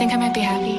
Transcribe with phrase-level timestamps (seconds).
[0.00, 0.78] think I might be happy.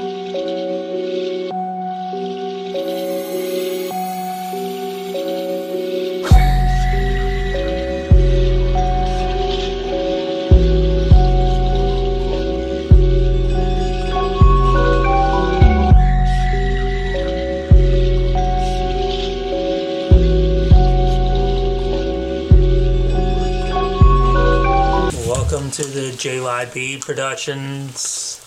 [25.28, 28.41] Welcome to the JYB Productions,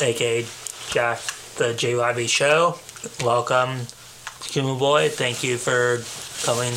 [0.00, 0.46] aka
[0.90, 1.20] Jack
[1.56, 2.78] the JYB Show.
[3.24, 3.86] Welcome,
[4.42, 5.08] Kuma Boy.
[5.08, 6.02] Thank you for
[6.44, 6.72] coming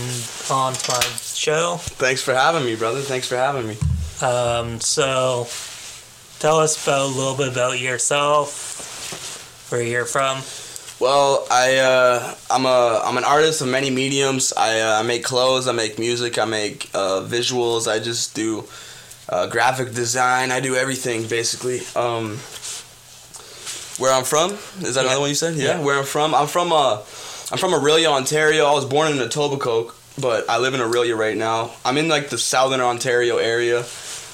[0.49, 1.77] on to my show.
[1.79, 3.01] Thanks for having me, brother.
[3.01, 3.77] Thanks for having me.
[4.21, 5.47] Um, so,
[6.39, 10.41] tell us about a little bit about yourself, where you're from.
[10.99, 14.53] Well, I uh, I'm a I'm an artist of many mediums.
[14.55, 15.67] I uh, I make clothes.
[15.67, 16.37] I make music.
[16.37, 17.87] I make uh, visuals.
[17.91, 18.63] I just do
[19.27, 20.51] uh, graphic design.
[20.51, 21.81] I do everything basically.
[21.95, 22.39] Um,
[23.97, 25.01] where I'm from is that Yeah.
[25.01, 25.55] another one you said?
[25.55, 25.65] Yeah.
[25.77, 25.79] Yeah.
[25.81, 26.33] Where I'm from?
[26.35, 26.97] I'm from uh
[27.51, 28.65] I'm from Orillia, Ontario.
[28.65, 31.71] I was born in Etobicoke, but I live in Orillia right now.
[31.85, 33.85] I'm in like the southern Ontario area.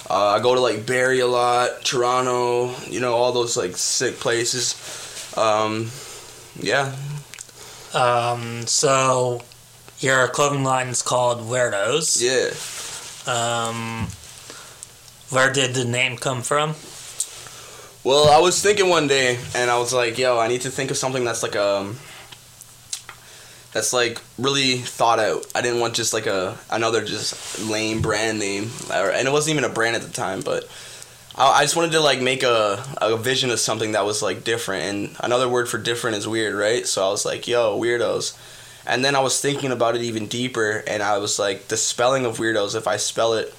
[0.09, 4.19] Uh, I go to like Barrie a lot, Toronto, you know, all those like sick
[4.19, 4.75] places.
[5.37, 5.89] Um,
[6.59, 6.93] yeah,
[7.93, 9.41] Um, so,
[9.99, 12.19] your clothing line is called Weardoz.
[12.21, 12.51] yeah.
[13.31, 14.07] Um,
[15.29, 16.75] where did the name come from?
[18.03, 20.89] Well, I was thinking one day, and I was like, "Yo, I need to think
[20.89, 21.97] of something that's like um,
[23.73, 25.45] that's like really thought out.
[25.53, 29.69] I didn't want just like a another just lame brand name, and it wasn't even
[29.69, 30.67] a brand at the time, but."
[31.35, 34.43] I I just wanted to like make a, a vision of something that was like
[34.43, 36.85] different, and another word for different is weird, right?
[36.85, 38.35] So I was like, "Yo, weirdos,"
[38.85, 42.25] and then I was thinking about it even deeper, and I was like, the spelling
[42.25, 42.75] of weirdos.
[42.75, 43.53] If I spell it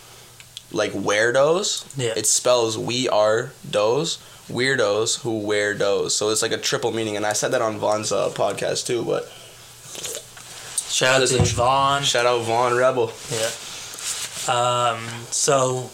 [0.70, 2.12] like Weardoz, Yeah.
[2.16, 6.14] it spells we are dos weirdos who wear those.
[6.16, 9.04] So it's like a triple meaning, and I said that on Vaughn's uh, podcast too.
[9.04, 9.24] But
[10.90, 12.02] Shout out to Vaughn.
[12.02, 13.12] shout out Vaughn Rebel.
[13.30, 13.50] Yeah.
[14.52, 14.98] Um,
[15.30, 15.90] so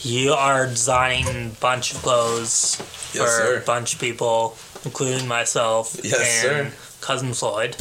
[0.00, 2.76] you are designing a bunch of clothes
[3.14, 3.56] Yes, for sir.
[3.62, 6.76] a bunch of people, including myself Yes, and sir.
[7.00, 7.76] cousin Floyd.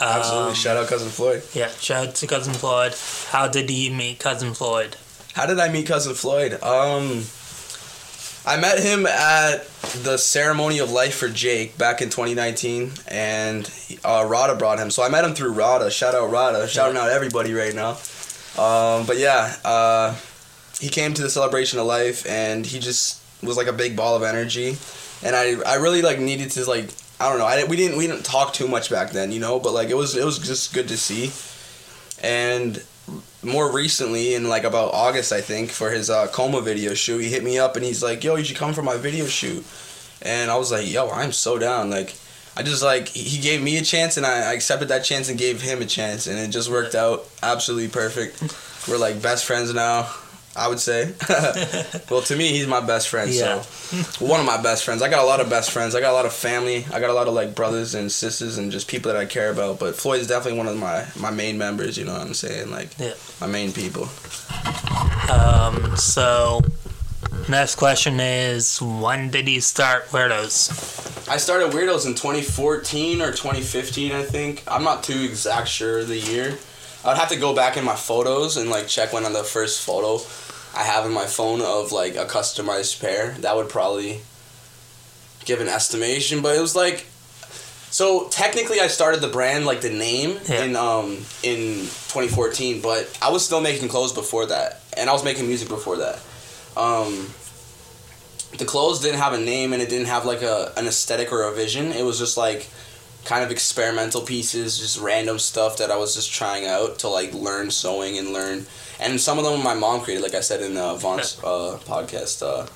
[0.00, 1.42] Absolutely, Um, shout out cousin Floyd.
[1.54, 2.94] Yeah, shout out to cousin Floyd.
[3.30, 4.96] How did you meet cousin Floyd?
[5.34, 6.60] How did I meet cousin Floyd?
[6.62, 7.24] Um,
[8.44, 9.64] I met him at
[10.02, 13.70] the ceremony of life for Jake back in 2019, and
[14.04, 14.90] uh, Rada brought him.
[14.90, 15.90] So I met him through Rada.
[15.92, 16.66] Shout out Rada.
[16.66, 17.90] Shouting out everybody right now.
[18.58, 20.16] Um, but yeah, uh,
[20.80, 24.16] he came to the celebration of life, and he just was like a big ball
[24.16, 24.76] of energy,
[25.22, 28.08] and I I really like needed to like I don't know I we didn't we
[28.08, 30.74] didn't talk too much back then, you know, but like it was it was just
[30.74, 31.30] good to see,
[32.26, 32.82] and
[33.42, 37.28] more recently in like about August I think for his uh, coma video shoot he
[37.28, 39.64] hit me up and he's like yo you should come for my video shoot.
[40.22, 41.90] And I was like yo I'm so down.
[41.90, 42.14] Like
[42.56, 45.38] I just like he gave me a chance and I I accepted that chance and
[45.38, 48.42] gave him a chance and it just worked out absolutely perfect.
[48.88, 50.10] We're like best friends now
[50.54, 51.12] I would say
[52.10, 53.62] well to me he's my best friend Yeah.
[53.62, 56.10] so one of my best friends I got a lot of best friends I got
[56.10, 58.86] a lot of family I got a lot of like brothers and sisters and just
[58.88, 61.96] people that I care about but Floyd is definitely one of my my main members
[61.96, 63.14] you know what I'm saying like Yeah.
[63.40, 64.08] my main people.
[65.30, 66.60] Um, so
[67.48, 71.28] next question is when did you start Weardoz?
[71.28, 74.62] I started Weardoz in 2014 or 2015, I think.
[74.66, 76.58] I'm not too exact sure of the year.
[77.04, 79.84] I'd have to go back in my photos and like check when on the first
[79.84, 80.18] photo
[80.74, 83.32] I have in my phone of like a customized pair.
[83.40, 84.20] That would probably
[85.44, 87.06] give an estimation, but it was like
[87.90, 90.64] so technically I started the brand like the name Yeah.
[90.64, 91.10] in um
[91.42, 91.80] in
[92.12, 95.96] 2014, but I was still making clothes before that and I was making music before
[95.98, 96.18] that.
[96.76, 97.28] Um
[98.58, 101.42] the clothes didn't have a name and it didn't have like a an aesthetic or
[101.42, 101.92] a vision.
[101.92, 102.68] It was just like
[103.24, 107.32] kind of experimental pieces, just random stuff that I was just trying out to like
[107.34, 108.66] learn sewing and learn.
[109.02, 112.42] And some of them my mom created, like I said in uh, Vaughn's uh, podcast.
[112.42, 112.66] Uh,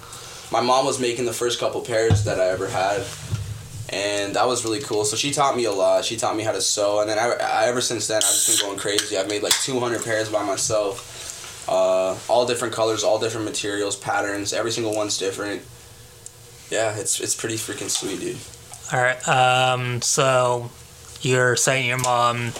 [0.52, 3.04] my mom was making the first couple pairs that I ever had,
[3.88, 5.04] and that was really cool.
[5.04, 6.04] So she taught me a lot.
[6.04, 8.60] She taught me how to sew, and then I, I ever since then I've just
[8.60, 9.16] been going crazy.
[9.16, 13.96] I've made like two hundred pairs by myself, uh, all different colors, all different materials,
[13.96, 14.52] patterns.
[14.52, 15.62] Every single one's different.
[16.70, 18.38] Yeah, it's it's pretty freaking sweet, dude.
[18.92, 19.28] All right.
[19.28, 20.70] Um, so
[21.20, 22.52] you're saying your mom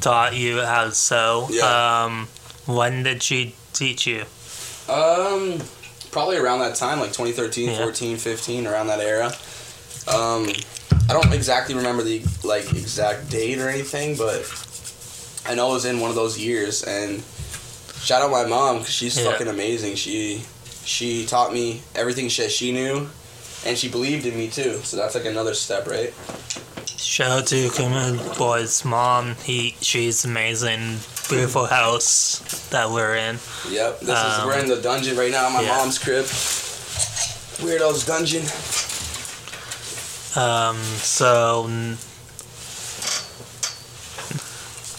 [0.00, 1.46] taught you how to sew.
[1.50, 2.04] Yeah.
[2.04, 2.28] Um,
[2.66, 4.24] when did she teach you?
[4.88, 5.58] Um,
[6.10, 7.78] probably around that time, like 2013, Yeah.
[7.78, 9.26] 14, 15, around that era.
[10.08, 10.48] Um,
[11.08, 14.42] I don't exactly remember the like exact date or anything, but
[15.48, 16.82] I know it was in one of those years.
[16.84, 17.22] And
[18.00, 19.30] shout out my mom because she's Yeah.
[19.30, 19.96] fucking amazing.
[19.96, 20.42] She
[20.84, 23.08] she taught me everything she she knew,
[23.64, 24.80] and she believed in me too.
[24.84, 26.12] So that's like another step, right?
[26.96, 29.36] Shout out to Kuma Boy's mom.
[29.44, 30.98] He, she's amazing.
[31.28, 32.38] Beautiful house
[32.70, 33.38] that we're in.
[33.68, 34.00] Yep.
[34.00, 35.48] This is Um, we're in the dungeon right now.
[35.50, 35.76] My yeah.
[35.76, 36.24] mom's crib.
[37.64, 38.42] Weirdo's dungeon.
[40.40, 41.64] Um, so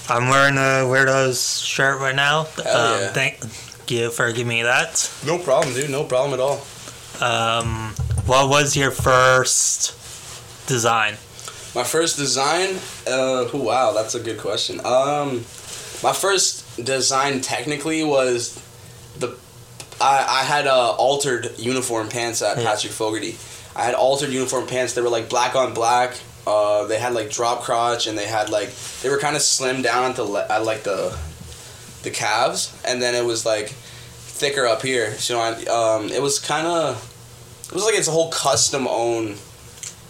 [0.10, 2.48] I'm wearing a weirdo's shirt right now.
[2.64, 3.12] Hell um, yeah.
[3.12, 3.40] Thank
[3.92, 5.10] you for giving me that.
[5.26, 5.90] No problem, dude.
[5.90, 6.62] No problem at all.
[7.22, 7.94] Um,
[8.26, 9.94] what was your first
[10.68, 11.14] design?
[11.76, 14.80] My first design, uh, wow, that's a good question.
[14.86, 15.46] Um,
[16.04, 18.62] my first design technically was
[19.18, 19.36] the,
[20.00, 22.64] I, I had uh, altered uniform pants at Yeah.
[22.66, 23.38] Patrick Fogarty.
[23.76, 24.94] I had altered uniform pants.
[24.94, 26.18] They were like black on black.
[26.46, 28.70] Uh, they had like drop crotch, and they had like
[29.02, 31.18] they were kind of slim down at the le- at like the,
[32.04, 35.14] the calves, and then it was like thicker up here.
[35.16, 36.96] So you know, I, um, it was kind of,
[37.70, 39.36] it was like it's a whole custom own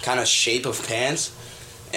[0.04, 1.32] kind of shape of pants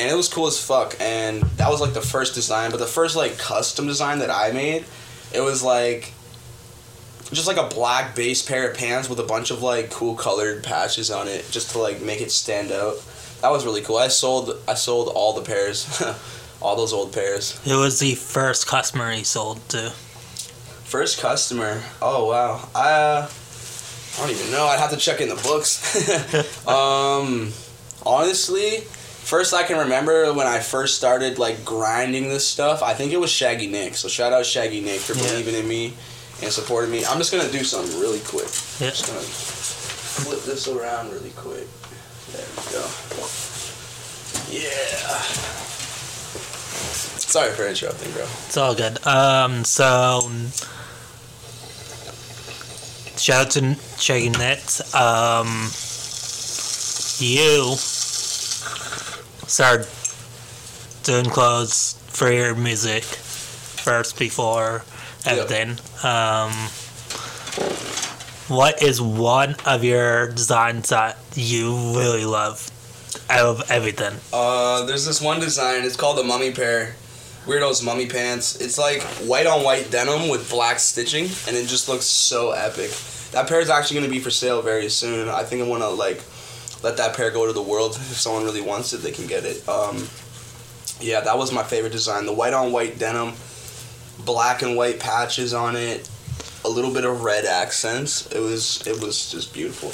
[0.01, 2.87] and it was cool as fuck and that was like the first design but the
[2.87, 4.85] first like custom design that i made
[5.33, 6.13] it was like
[7.33, 10.65] just like a black base pair of pants with a bunch of like cool colored
[10.65, 12.97] patches on it just to like make it stand out.
[13.41, 13.97] That was really cool.
[13.97, 16.03] I sold i sold all the pairs.
[16.63, 17.59] All those old pairs.
[17.65, 19.93] It was the first customer he sold to.
[20.85, 21.83] first customer?
[22.03, 22.69] Oh wow.
[22.75, 23.31] I uh,
[24.19, 24.67] i don't even know.
[24.67, 25.81] I'd have to check in the books.
[26.69, 27.55] Um
[28.05, 28.85] honestly
[29.31, 33.21] first i can remember when i first started like grinding this stuff i think it
[33.21, 35.29] was shaggy nick so shout out shaggy nick for Yeah.
[35.29, 35.95] believing in me
[36.43, 38.51] and supporting me i'm just gonna do something really quick
[38.81, 38.91] Yeah.
[38.91, 41.69] just gonna flip this around really quick
[42.33, 42.85] there we go
[44.51, 45.23] yeah
[47.31, 48.99] sorry for interrupting bro It's all good.
[49.07, 50.29] Um, so
[53.17, 54.59] shout out to Shaggy Nick.
[54.95, 55.71] Um,
[57.19, 57.77] you
[59.51, 59.89] started
[61.03, 64.85] doing clothes for your music first before
[65.27, 65.71] everything.
[66.05, 66.53] Um,
[68.47, 72.71] what is one of your designs that you really love
[73.29, 74.17] out of everything?
[74.33, 75.85] Uh, there's this one design.
[75.85, 76.95] It's called the Mummy Pair.
[77.45, 78.61] Weirdo's Mummy Pants.
[78.61, 82.93] It's like white on white denim with black stitching, and it just looks so epic.
[83.33, 85.29] That pair is actually going to be for sale very soon.
[85.29, 86.23] I think I want to like
[86.83, 87.93] let that pair go to the world.
[87.97, 89.67] If someone really wants it, they can get it.
[89.69, 90.07] Um,
[91.01, 92.27] yeah, that was my favorite design.
[92.27, 93.33] The white on white denim,
[94.25, 96.09] black and white patches on it,
[96.65, 98.27] a little bit of red accents.
[98.33, 99.93] It was it was just beautiful.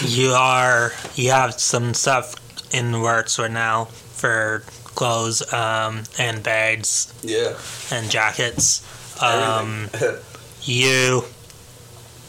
[0.06, 2.34] you are you have some stuff
[2.74, 4.62] in the works right now for
[4.94, 7.54] clothes um, and bags Yeah.
[7.90, 8.82] and jackets.
[9.22, 9.88] Um,
[10.62, 11.24] you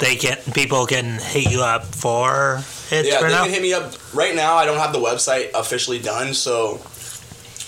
[0.02, 2.62] they can people can hit you up for
[2.92, 3.44] it Yeah, right they now.
[3.46, 4.56] can hit me up right now.
[4.56, 6.76] I don't have the website officially done, so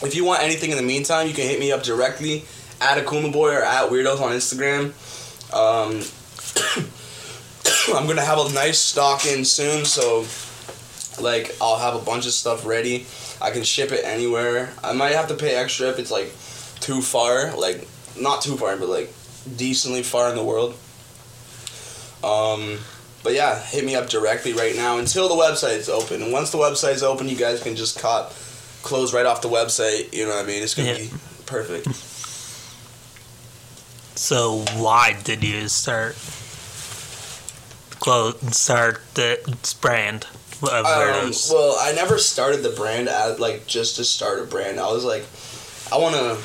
[0.05, 2.43] if you want anything in the meantime, you can hit me up directly
[2.81, 4.91] at Akuma Boi or at Weardoz on Instagram.
[5.53, 6.01] Um,
[7.95, 10.25] I'm gonna have a nice stock in soon, so
[11.21, 13.05] like I'll have a bunch of stuff ready.
[13.41, 14.73] I can ship it anywhere.
[14.83, 16.31] I might have to pay extra if it's like
[16.79, 17.87] too far, like
[18.19, 19.13] not too far, but like
[19.55, 20.75] decently far in the world.
[22.23, 22.79] Um,
[23.23, 26.21] but yeah, hit me up directly right now until the website's open.
[26.21, 28.33] And once the website's open, you guys can just cop
[28.81, 30.13] clothes right off the website.
[30.13, 30.61] You know what I mean?
[30.63, 30.97] It's gonna Yeah.
[30.97, 31.09] be
[31.45, 31.87] perfect.
[34.15, 36.15] So why did you start
[37.99, 39.39] clothes start the
[39.81, 40.27] brand
[40.61, 44.79] of Um, well, I never started the brand as like just to start a brand.
[44.79, 45.25] I was like,
[45.91, 46.37] I wanna.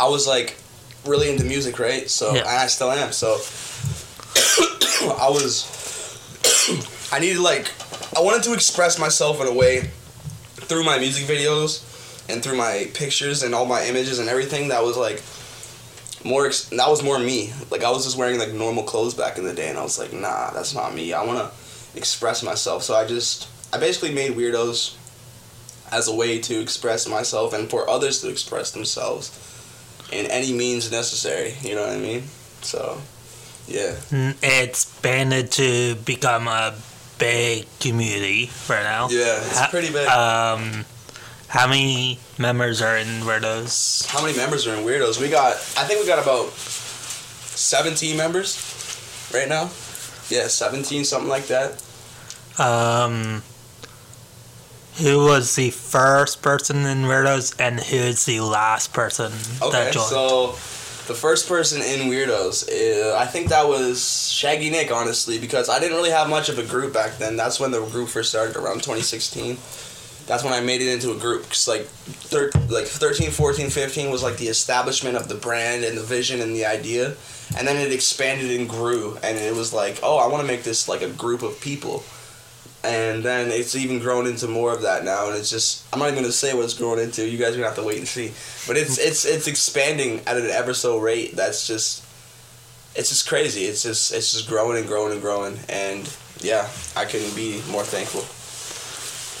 [0.00, 0.56] I was like
[1.04, 2.08] really into music, right?
[2.10, 2.40] So Yeah.
[2.40, 3.12] and I still am.
[3.12, 3.40] So
[5.20, 5.74] I was.
[7.12, 7.72] I needed like
[8.16, 9.90] I wanted to express myself in a way
[10.68, 11.84] through my music videos
[12.28, 15.22] and through my pictures and all my images and everything that was like
[16.24, 17.52] more ex- that was more me.
[17.70, 19.98] Like i was just wearing like normal clothes back in the day and i was
[19.98, 21.12] like nah that's not me.
[21.12, 22.82] I want to express myself.
[22.82, 24.94] So i just i basically made Weardoz
[25.90, 29.32] as a way to express myself and for others to express themselves
[30.12, 31.54] in any means necessary.
[31.62, 32.24] You know what i mean?
[32.60, 33.00] So
[33.68, 36.74] yeah N- It's banded to become a
[37.18, 39.08] big community right now.
[39.10, 40.84] yeah it's Ha- pretty big Um,
[41.48, 44.06] how many members are in Weardoz?
[44.06, 48.56] how many members are in Weardoz we got i think we got about 17 members
[49.34, 49.64] right now
[50.30, 51.82] yeah 17 something like that
[52.58, 53.42] Um,
[54.98, 59.32] who was the first person in Weardoz and who is the last person
[59.62, 60.08] Okay, that joined?
[60.10, 60.56] so
[61.08, 65.80] The first person in Weardoz, uh, I think that was Shaggy Nick, honestly, because I
[65.80, 67.34] didn't really have much of a group back then.
[67.34, 69.56] That's when the group first started, around 2016.
[70.26, 71.44] That's when I made it into a group.
[71.48, 75.96] Cause like, thir- like 13, 14, 15 was like the establishment of the brand and
[75.96, 77.14] the vision and the idea,
[77.56, 80.62] and then it expanded and grew, and it was like, oh, I want to make
[80.62, 82.04] this like a group of people
[82.88, 86.06] and then it's even grown into more of that now and it's just i'm not
[86.06, 88.08] even gonna say what it's grown into you guys are gonna have to wait and
[88.08, 88.32] see.
[88.66, 92.04] But it's it's it's expanding at an ever so rate that's just
[92.96, 93.64] it's just crazy.
[93.64, 96.08] It's just it's just growing and growing and growing and
[96.40, 98.24] yeah i couldn't be more thankful.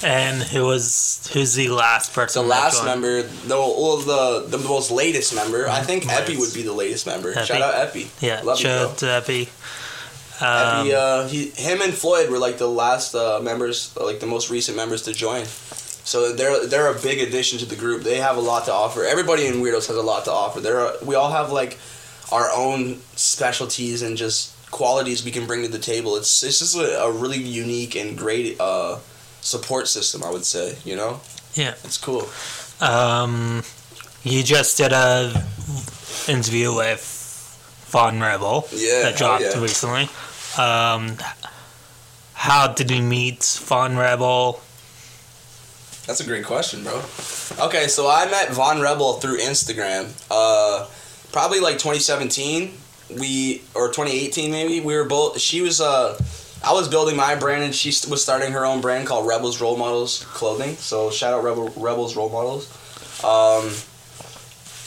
[0.06, 2.42] And who was who's the last person?
[2.42, 5.68] the last member the well, the the most latest member.
[5.68, 7.32] I think epi would be the latest member.
[7.32, 7.46] Epi.
[7.46, 8.10] shout out epi.
[8.20, 9.48] Yeah, love you, shout out to Epi.
[10.40, 14.26] Um, Epi, uh, he, him and Floyd were like the last uh, members, like the
[14.26, 15.44] most recent members to join.
[15.44, 18.02] So they're they're a big addition to the group.
[18.02, 19.04] They have a lot to offer.
[19.04, 20.60] Everybody in Weardoz has a lot to offer.
[20.60, 21.78] There are we all have like
[22.32, 26.16] our own specialties and just qualities we can bring to the table.
[26.16, 28.98] It's it's just a, a really unique and great uh,
[29.40, 30.22] support system.
[30.22, 30.76] I would say.
[30.84, 31.20] You know.
[31.54, 31.74] Yeah.
[31.84, 32.28] It's cool.
[32.80, 33.62] Um,
[34.22, 35.32] you just did a
[36.28, 37.02] interview with
[37.88, 39.02] Von Rebel Yeah.
[39.02, 39.60] that dropped yeah.
[39.60, 40.08] recently.
[40.56, 41.16] Um,
[42.34, 44.60] how did we meet Von Rebel?
[46.06, 47.02] That's a great question, bro.
[47.66, 50.10] Okay, so I met Von Rebel through Instagram.
[50.30, 50.86] Uh,
[51.32, 52.72] probably like 2017.
[53.18, 54.80] We or 2018 maybe.
[54.80, 55.40] We were both.
[55.40, 55.80] She was.
[55.80, 56.18] Uh,
[56.64, 59.76] I was building my brand, and she was starting her own brand called Rebels Role
[59.76, 60.76] Models Clothing.
[60.76, 62.68] So shout out Rebel Rebels Role Models.
[63.24, 63.70] Um,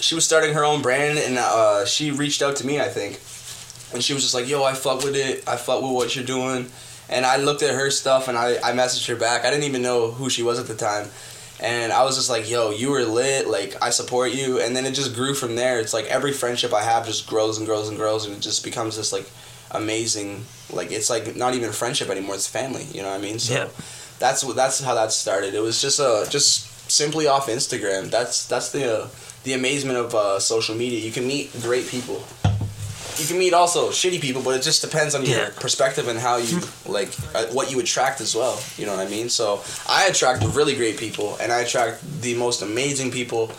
[0.01, 2.79] she was starting her own brand, and uh, she reached out to me.
[2.79, 3.19] I think,
[3.93, 5.43] and she was just like, "Yo, I fuck with it.
[5.47, 6.67] I fuck with what you're doing."
[7.09, 9.43] And I looked at her stuff and I, I messaged her back.
[9.43, 11.09] I didn't even know who she was at the time.
[11.59, 13.47] And I was just like, yo, you were lit.
[13.49, 14.61] Like, I support you.
[14.61, 15.81] And then it just grew from there.
[15.81, 18.25] It's like every friendship I have just grows and grows and grows.
[18.25, 19.29] And it just becomes this, like,
[19.71, 22.35] amazing, like, it's like not even a friendship anymore.
[22.35, 22.85] It's family.
[22.93, 23.39] You know what I mean?
[23.39, 23.67] So Yeah.
[24.19, 25.53] that's that's how that started.
[25.53, 28.09] It was just uh, just simply off Instagram.
[28.09, 29.07] That's that's the uh,
[29.43, 30.99] the amazement of uh, social media.
[30.99, 32.23] You can meet great people.
[33.17, 35.49] You can meet also shitty people, but it just depends on your Yeah.
[35.59, 38.59] perspective and how you like uh, what you attract as well.
[38.77, 39.29] You know what I mean?
[39.29, 43.51] So I attract really great people, and I attract the most amazing people.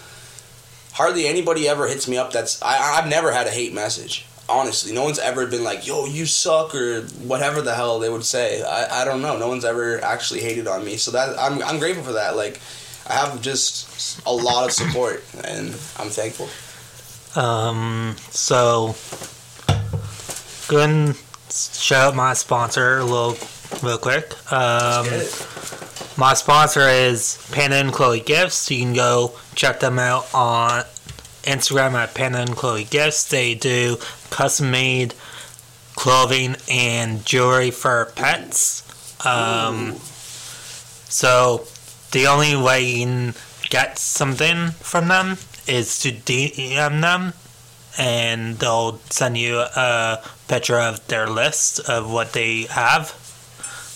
[0.93, 2.33] Hardly anybody ever hits me up.
[2.33, 4.27] That's I, I've never had a hate message.
[4.49, 8.25] Honestly, no one's ever been like, "Yo, you suck" or whatever the hell they would
[8.25, 8.63] say.
[8.63, 9.39] I, I don't know.
[9.39, 12.37] No one's ever actually hated on me, so that I'm I'm grateful for that.
[12.37, 12.61] Like,
[13.07, 16.49] I have just a lot of support, and I'm thankful.
[17.41, 18.95] Um, so,
[20.69, 21.17] go ahead and
[21.51, 23.37] shout out my sponsor a little,
[23.83, 24.33] real quick.
[24.53, 25.07] Um,
[26.17, 28.71] my sponsor is Panda and Chloe Gifts.
[28.71, 30.85] You can go check them out on
[31.43, 33.29] Instagram at Panda and Chloe Gifts.
[33.29, 33.97] They do
[34.31, 35.15] custom made
[35.97, 38.83] clothing and jewelry for pets.
[39.27, 39.95] Um,
[41.09, 41.67] so
[42.13, 43.35] the only way you can
[43.69, 47.33] get something from them is to DM them
[47.99, 53.19] and they'll send you a picture of their list of what they have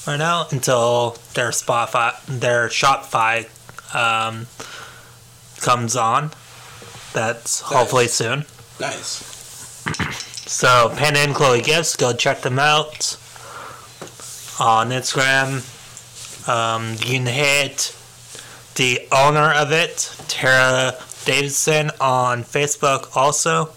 [0.07, 3.47] right now until their Spotify, their Shopify
[3.95, 4.47] um,
[5.61, 6.31] comes on.
[7.13, 8.45] That's hopefully soon.
[8.81, 9.35] Nice.
[10.47, 13.19] So Panda and Chloe Gifts, go check them out
[14.61, 15.59] on Instagram.
[16.49, 17.97] Um, you can hit
[18.77, 23.71] the owner of it, Tara Davidson, on Facebook also.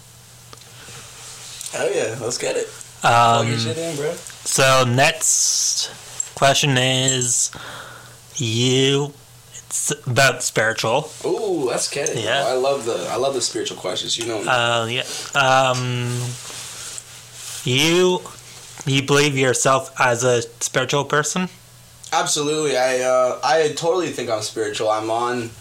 [1.71, 2.67] Hell yeah, let's get it.
[3.01, 4.13] Plug your Um, shit in, bro.
[4.43, 5.89] so next
[6.35, 7.51] question is
[8.35, 9.13] you.
[9.67, 11.11] It's about spiritual.
[11.23, 12.17] Ooh, let's get it.
[12.23, 12.43] Yeah.
[12.47, 14.17] I love the I love the spiritual questions.
[14.17, 14.47] You know me.
[14.47, 15.03] Uh, yeah.
[15.35, 16.19] Um,
[17.63, 18.21] you
[18.85, 21.49] you believe yourself as a spiritual person?
[22.11, 22.77] Absolutely.
[22.77, 24.89] I uh, I totally think I'm spiritual.
[24.89, 25.51] I'm on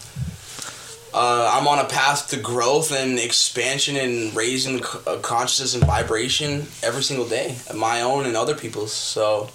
[1.13, 6.67] uh, I'm on a path to growth and expansion and raising uh, consciousness and vibration
[6.83, 8.93] every single day, my own and other people's.
[8.93, 9.49] So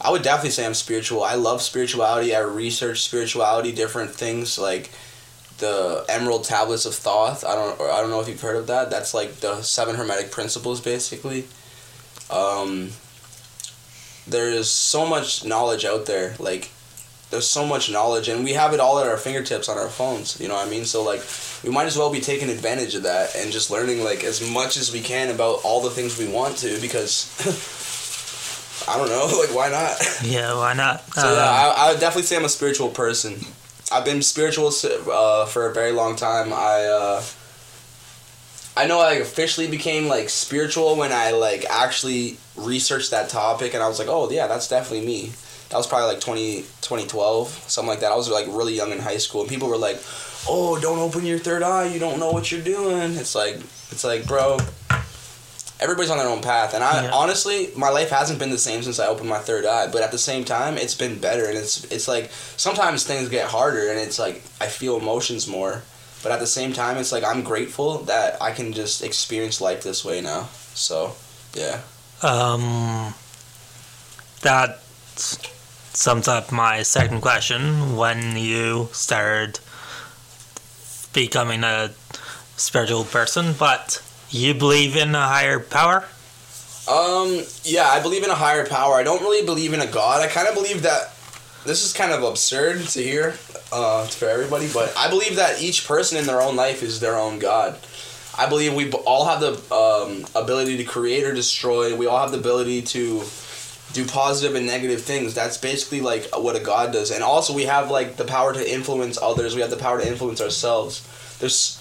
[0.00, 1.22] I would definitely say I'm spiritual.
[1.22, 2.34] I love spirituality.
[2.34, 4.90] I research spirituality, different things like
[5.58, 7.44] the Emerald Tablets of Thoth.
[7.44, 8.90] I don't I don't know if you've heard of that.
[8.90, 11.46] That's like the seven hermetic principles basically.
[12.30, 12.90] Um,
[14.26, 16.71] there is so much knowledge out there like
[17.32, 20.38] there's so much knowledge and we have it all at our fingertips on our phones
[20.40, 21.22] you know what i mean so like
[21.64, 24.76] we might as well be taking advantage of that and just learning like as much
[24.76, 27.26] as we can about all the things we want to because
[28.88, 31.00] i don't know like why not Yeah, why not?
[31.14, 33.40] so Um, yeah I, I would definitely say i'm a spiritual person
[33.90, 37.22] i've been spiritual uh, for a very long time i uh,
[38.74, 43.82] I know I officially became like spiritual when I like actually researched that topic and
[43.82, 45.32] I was like, oh yeah, that's definitely me.
[45.72, 48.12] That was probably like 20, 2012, something like that.
[48.12, 50.00] I was like really young in high school and people were like,
[50.48, 51.86] oh, don't open your third eye.
[51.86, 53.14] You don't know what you're doing.
[53.16, 53.56] It's like,
[53.90, 54.58] it's like, bro,
[55.80, 56.74] everybody's on their own path.
[56.74, 57.10] And I Yeah.
[57.12, 59.86] honestly, my life hasn't been the same since I opened my third eye.
[59.88, 61.46] But at the same time, it's been better.
[61.46, 65.82] And it's it's like sometimes things get harder, and it's like I feel emotions more.
[66.22, 69.82] But at the same time, it's like I'm grateful that I can just experience life
[69.82, 70.48] this way now.
[70.74, 71.16] So,
[71.54, 71.80] yeah.
[72.22, 73.14] Um,
[74.42, 74.80] that
[75.94, 77.96] sums up my second question.
[77.96, 79.60] When you started
[81.12, 81.90] becoming a
[82.56, 86.04] spiritual person, but you believe in a higher power?
[86.88, 88.94] Um, yeah, I believe in a higher power.
[88.94, 90.22] I don't really believe in a god.
[90.22, 91.12] I kind of believe that
[91.64, 93.34] this is kind of absurd to hear
[93.70, 97.16] uh, for everybody, but I believe that each person in their own life is their
[97.16, 97.78] own god.
[98.36, 101.94] I believe we all have the um, ability to create or destroy.
[101.94, 103.22] We all have the ability to
[103.92, 105.34] do positive and negative things.
[105.34, 107.10] That's basically like what a god does.
[107.10, 109.54] And also, we have like the power to influence others.
[109.54, 111.06] We have the power to influence ourselves.
[111.38, 111.78] There's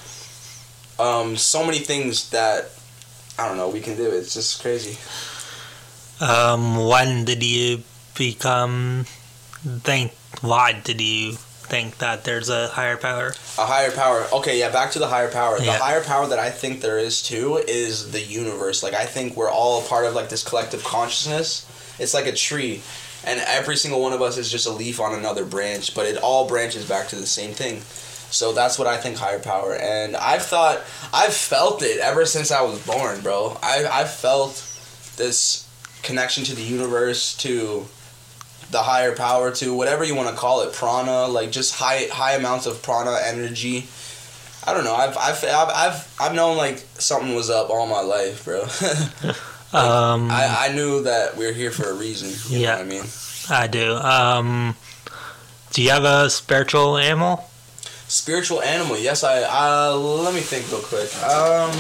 [1.00, 2.70] um, so many things that
[3.38, 4.10] I don't know we can do.
[4.10, 4.98] It's just crazy.
[6.24, 7.84] Um, when did you
[8.18, 9.06] become
[9.84, 10.13] think?
[10.41, 13.34] Why did you think that there's a higher power?
[13.58, 14.27] A higher power.
[14.34, 15.58] Okay, yeah, back to the higher power.
[15.58, 18.84] The higher power that I think there is too is the universe.
[18.84, 21.65] Like I think we're all a part of like this collective consciousness.
[22.01, 22.81] It's like a tree.
[23.25, 26.17] And every single one of us is just a leaf on another branch, but it
[26.17, 27.81] all branches back to the same thing.
[28.31, 29.75] So that's what I think higher power.
[29.75, 30.81] And I've thought
[31.13, 33.58] I've felt it ever since I was born, bro.
[33.62, 34.55] I I've felt
[35.17, 35.67] this
[36.01, 37.86] connection to the universe, to
[38.72, 42.34] the higher power, to whatever you want to call it, prana, like just high high
[42.36, 43.86] amounts of prana energy.
[44.65, 44.96] I don't know.
[44.96, 48.65] I've I've I've I've, I've known like something was up all my life, bro.
[49.74, 52.30] Um, I, I knew that we are here for a reason.
[52.54, 52.72] You Yeah.
[52.72, 53.04] know what I mean?
[53.50, 53.96] I do.
[53.96, 54.76] Um,
[55.72, 57.50] do you have a spiritual animal?
[58.08, 58.98] Spiritual animal.
[58.98, 59.43] Yes, I.
[59.43, 61.10] Uh, let me think real quick.
[61.24, 61.72] Um.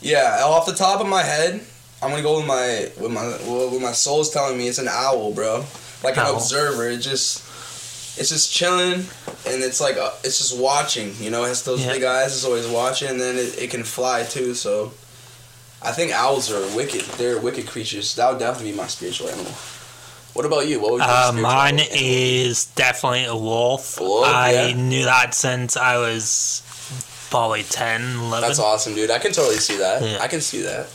[0.00, 1.60] Yeah, off the top of my head,
[2.02, 3.26] I'm gonna go with my with my
[3.72, 5.64] with my soul's telling me it's an owl, bro.
[6.02, 6.36] Like an Owl.
[6.36, 6.88] observer.
[6.88, 7.44] It just
[8.18, 9.04] it's just chilling
[9.46, 11.14] and it's like uh it's just watching.
[11.20, 11.92] You know, it has those Yeah.
[11.92, 12.32] big eyes.
[12.34, 14.54] It's always watching, and then it, it can fly too.
[14.54, 14.92] So.
[15.82, 17.02] I think owls are wicked.
[17.16, 18.14] They're wicked creatures.
[18.16, 19.52] That would definitely be my spiritual animal.
[20.34, 20.78] What about you?
[20.80, 21.86] What would Uh, mine animal?
[21.98, 23.98] is definitely a wolf.
[23.98, 24.74] A wolf, I yeah.
[24.74, 26.62] knew that since I was
[27.30, 28.48] probably 10, 11.
[28.48, 29.10] That's awesome, dude.
[29.10, 30.02] I can totally see that.
[30.02, 30.18] Yeah.
[30.20, 30.86] I can see that.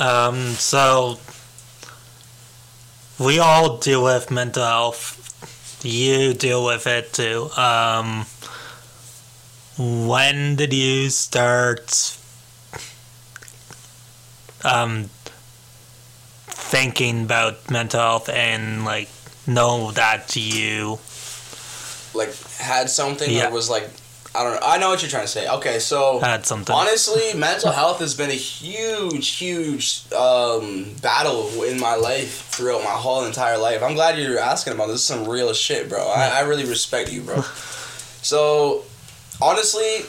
[0.00, 1.18] Um, so
[3.18, 5.18] we all deal with mental health.
[5.84, 7.50] You deal with it too.
[7.56, 8.26] Um,
[9.78, 12.16] when did you start
[14.64, 15.10] um,
[16.46, 19.08] thinking about mental health and like
[19.46, 20.98] know that you
[22.14, 23.40] Like had something Yeah.
[23.44, 23.88] that was like
[24.34, 24.60] I don't know.
[24.66, 25.46] I know what you're trying to say.
[25.46, 26.74] Okay, so had something?
[26.74, 32.92] honestly, mental health has been a huge, huge um, battle in my life throughout my
[32.92, 33.82] whole entire life.
[33.82, 34.94] I'm glad you're asking about this.
[34.94, 36.00] This is some real shit, bro.
[36.08, 37.42] I, I really respect you, bro.
[38.22, 38.84] so
[39.38, 40.06] honestly,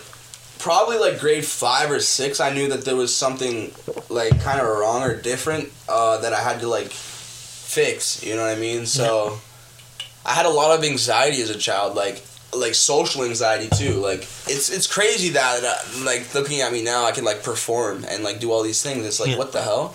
[0.63, 3.71] probably like grade five or six, I knew that there was something
[4.09, 8.23] like kind of wrong or different uh, that I had to like fix.
[8.23, 8.85] You know what I mean?
[8.85, 9.39] So
[10.25, 12.23] I had a lot of anxiety as a child, like
[12.55, 13.95] like social anxiety too.
[13.95, 18.05] Like it's it's crazy that uh, like looking at me now, I can like perform
[18.09, 19.05] and like do all these things.
[19.05, 19.37] It's like Yeah.
[19.37, 19.93] what the hell?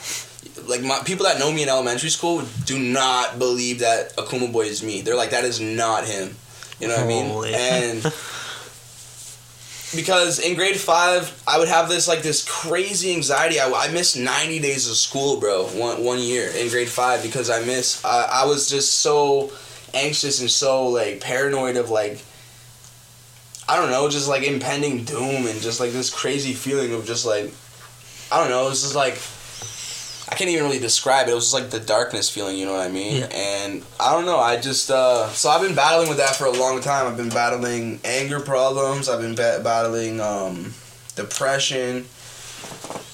[0.66, 4.66] Like my people that know me in elementary school do not believe that Akuma Boi
[4.66, 5.00] is me.
[5.00, 6.36] They're like that is not him.
[6.80, 7.54] You know what Holy.
[7.54, 7.96] I mean?
[8.02, 8.12] And
[9.94, 13.58] because in grade five, I would have this like this crazy anxiety.
[13.60, 15.66] I, I missed ninety days of school, bro.
[15.68, 18.04] One one year in grade five because I missed.
[18.04, 19.50] I, I was just so
[19.94, 22.22] anxious and so like paranoid of like
[23.68, 27.26] I don't know, just like impending doom and just like this crazy feeling of just
[27.26, 27.52] like
[28.30, 29.18] I don't know, it was just like
[30.30, 31.30] I can't even really describe it.
[31.30, 33.18] It was just like the darkness feeling, you know what I mean?
[33.18, 33.28] Yeah.
[33.34, 36.52] And I don't know, I just uh so I've been battling with that for a
[36.52, 37.06] long time.
[37.06, 40.74] I've been battling anger problems, I've been ba- battling um
[41.16, 42.06] depression.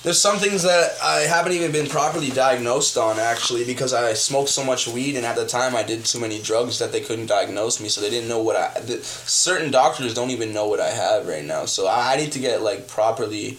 [0.02, 4.50] There's some things that I haven't even been properly diagnosed on actually because I smoked
[4.50, 7.26] so much weed and at the time I did too many drugs that they couldn't
[7.26, 10.80] diagnose me so they didn't know what I the, certain doctors don't even know what
[10.80, 13.58] I have right now so I, I need to get like properly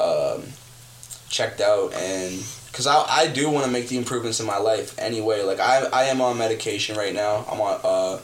[0.00, 0.42] um,
[1.28, 2.42] checked out and
[2.74, 5.84] because I, I do want to make the improvements in my life anyway like I,
[5.92, 8.20] I am on medication right now I'm on uh,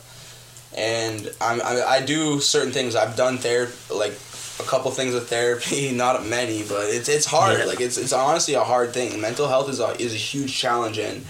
[0.77, 4.15] and I'm, I, I do certain things I've done there like
[4.61, 7.59] a couple things of therapy, not many, but it's it's hard.
[7.59, 7.65] Yeah.
[7.65, 9.21] Like it's it's honestly a hard thing.
[9.21, 11.25] Mental health is a is a huge challenge, and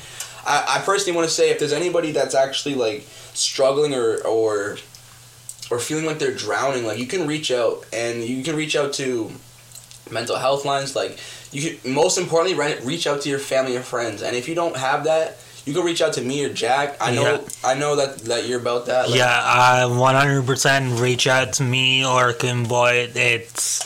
[0.44, 4.78] I, I personally want to say if there's anybody that's actually like struggling or or
[5.70, 8.92] or feeling like they're drowning, like you can reach out and you can reach out
[8.94, 9.30] to
[10.10, 10.96] mental health lines.
[10.96, 11.18] Like
[11.52, 14.54] you can most importantly re- reach out to your family and friends, and if you
[14.54, 15.38] don't have that.
[15.66, 16.96] You can reach out to me or Jack.
[17.02, 17.40] I know, Yeah.
[17.62, 19.10] I know that, that you're about that.
[19.10, 23.10] Like, yeah, I 100% reach out to me or Kim Boy.
[23.14, 23.84] It's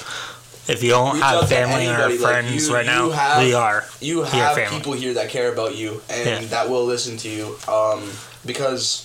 [0.70, 3.84] if you don't have family or anybody, like, friends you- right now, have- we are.
[4.00, 6.40] you have people here that care about you and Yeah.
[6.50, 8.08] that will listen to you um,
[8.46, 9.04] because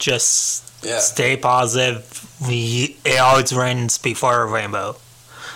[0.00, 2.26] Just yeah stay positive.
[2.46, 4.96] We it always rains before a rainbow.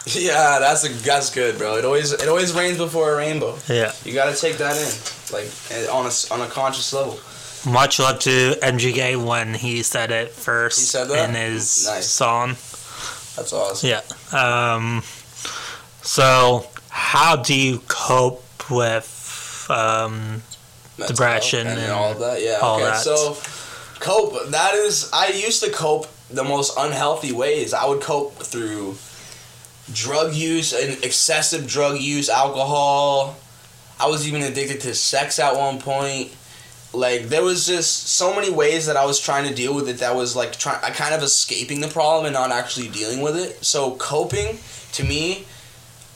[0.29, 3.93] yeah that's a, that's good bro it always it always rains before a rainbow Yeah.
[4.05, 4.89] you got to take that in
[5.35, 7.19] like eh, on a on a conscious level
[7.67, 11.31] Much love to MGK when he said it first He said that?
[11.31, 12.09] in his Nice.
[12.11, 12.49] song.
[13.37, 14.03] that's awesome Yeah.
[14.33, 15.03] Um,
[16.03, 20.43] so, how do you cope with um,
[20.99, 23.01] depression and, and all of that yeah all okay that.
[23.03, 23.37] so
[24.01, 28.97] cope that is I used to cope the most unhealthy ways I would cope through
[29.93, 33.37] drug use and excessive drug use alcohol
[33.99, 36.35] I was even addicted to sex at one point.
[36.93, 39.99] Like there was just so many ways that I was trying to deal with it
[39.99, 43.37] that was like trying I kind of escaping the problem and not actually dealing with
[43.37, 43.65] it.
[43.65, 44.59] So coping
[44.93, 45.45] to me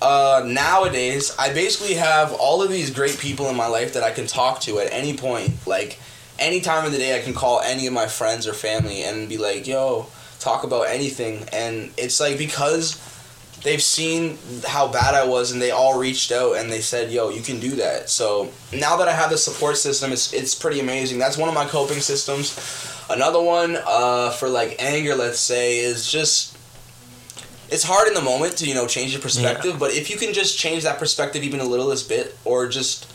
[0.00, 4.12] uh, nowadays I basically have all of these great people in my life that I
[4.12, 5.66] can talk to at any point.
[5.66, 5.98] Like
[6.38, 9.28] any time of the day I can call any of my friends or family and
[9.28, 10.06] be like, "Yo,
[10.38, 13.00] talk about anything." And it's like because
[13.62, 17.30] they've seen how bad I was and they all reached out and they said, "Yo,
[17.30, 20.80] you can do that." So now that I have the support system, it's it's pretty
[20.80, 21.18] amazing.
[21.18, 22.58] That's one of my coping systems.
[23.10, 26.56] Another one uh, for like anger, let's say, is just
[27.70, 30.32] it's hard in the moment to you know change your perspective, but if you can
[30.32, 33.06] just change that perspective even a littlest bit, or just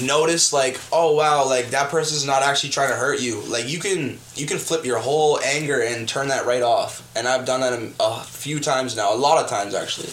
[0.00, 3.40] notice like oh wow like that person's not actually trying to hurt you.
[3.42, 7.06] Like you can you can flip your whole anger and turn that right off.
[7.16, 10.10] And i've done that a, a few times now a lot of times actually.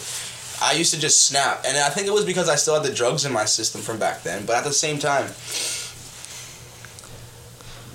[0.60, 1.64] I used to just snap.
[1.66, 3.98] And i think it was because i still had the drugs in my system from
[3.98, 4.46] back then.
[4.46, 5.26] But at the same time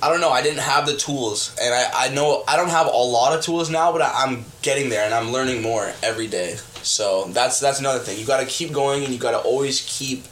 [0.01, 0.31] i don't know.
[0.31, 1.55] I didn't have the tools.
[1.61, 4.45] And i, I know i don't have a lot of tools now but I, i'm
[4.61, 6.55] getting there and i'm learning more every day.
[6.83, 8.19] So that's that's another thing.
[8.19, 10.25] You got to keep going and you got to always keep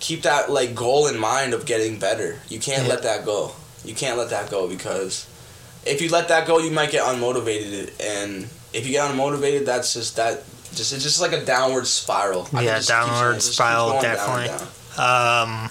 [0.00, 2.38] keep that like goal in mind of getting better.
[2.48, 2.88] You can't Yeah.
[2.94, 3.52] let that go.
[3.84, 5.26] You can't let that go because
[5.84, 9.92] if you let that go, you might get unmotivated, and if you get unmotivated, that's
[9.94, 10.42] just that.
[10.74, 12.46] Just it's just like a downward spiral.
[12.52, 14.48] Yeah, keep downward it, spiral, down definitely.
[14.98, 15.48] down.
[15.64, 15.70] um,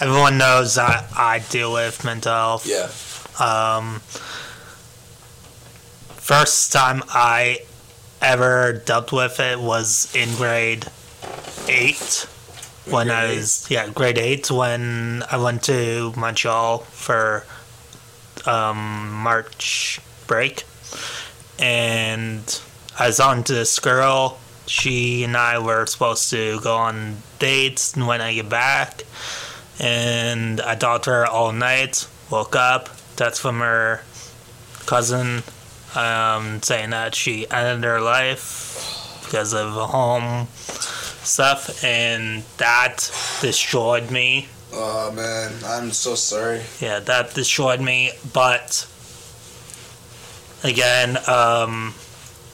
[0.00, 2.66] everyone knows that I deal with mental health.
[2.66, 2.88] Yeah.
[3.38, 4.00] Um,
[6.16, 7.60] first time I
[8.20, 10.86] ever dealt with it was in grade
[11.68, 12.26] eight.
[12.90, 17.44] When I Grade was yeah grade eight when I went to Montreal for
[18.46, 20.64] um, March break,
[21.58, 22.60] and
[22.98, 24.38] I was on to this girl.
[24.66, 29.02] She and I were supposed to go on dates when I get back,
[29.78, 32.06] and I talked to her all night.
[32.30, 34.02] Woke up, That's from her
[34.86, 35.42] cousin,
[35.96, 40.46] um, saying that she ended her life because of home
[41.22, 42.98] stuff, and that
[43.40, 44.48] destroyed me.
[44.72, 46.62] Oh man, I'm so sorry.
[46.80, 48.12] Yeah, that destroyed me.
[48.32, 48.86] But
[50.62, 51.94] again, um,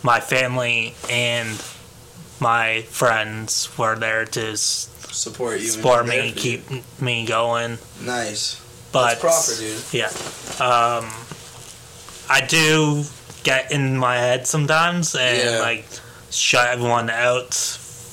[0.03, 1.63] my family and
[2.41, 5.69] my friends were there to s- Support you.
[5.69, 6.83] support me, keep you.
[7.01, 7.79] me going.
[8.03, 8.63] nice.
[8.93, 9.83] But That's proper, dude.
[9.93, 10.07] yeah,
[10.65, 11.11] um,
[12.31, 13.05] I do
[13.43, 15.59] get in my head sometimes and Yeah.
[15.61, 15.85] like
[16.31, 17.53] shut everyone out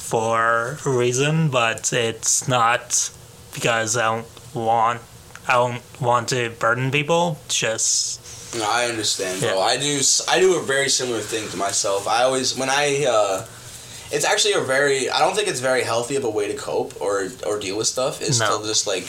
[0.10, 3.10] for a reason, but it's not
[3.54, 5.02] because I don't want
[5.48, 7.39] I don't want to burden people.
[7.48, 9.50] Just No, I understand, bro.
[9.56, 9.60] Yeah.
[9.74, 10.00] I do.
[10.30, 12.08] I do a very similar thing to myself.
[12.08, 13.06] I always when I.
[13.10, 13.46] uh
[14.16, 15.10] It's actually a very.
[15.10, 17.13] I don't think it's very healthy of a way to cope or
[17.48, 18.22] or deal with stuff.
[18.22, 18.62] Is No.
[18.62, 19.06] to just like.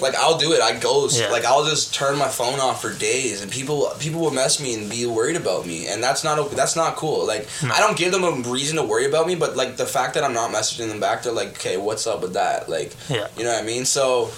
[0.00, 0.60] Like I'll do it.
[0.60, 1.20] I ghost.
[1.20, 1.28] Yeah.
[1.28, 4.74] Like I'll just turn my phone off for days, and people people will mess me
[4.74, 7.26] and be worried about me, and that's not that's not cool.
[7.26, 7.70] Like No.
[7.72, 10.24] I don't give them a reason to worry about me, but like the fact that
[10.24, 12.68] I'm not messaging them back, they're like, okay, what's up with that?
[12.68, 13.26] Like, Yeah.
[13.36, 13.84] you know what I mean?
[13.84, 14.30] So.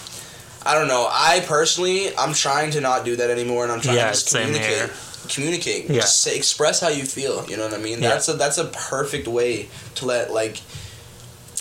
[0.64, 1.08] I don't know.
[1.10, 4.30] I personally, I'm trying to not do that anymore, and I'm trying Yeah, to just
[4.30, 4.90] communicate here.
[5.28, 6.00] communicate Yeah.
[6.02, 8.10] just say express how you feel you know what i mean Yeah.
[8.10, 10.60] that's a that's a perfect way to let like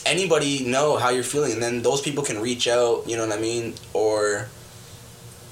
[0.06, 3.38] anybody know how you're feeling and then those people can reach out you know what
[3.38, 4.48] i mean or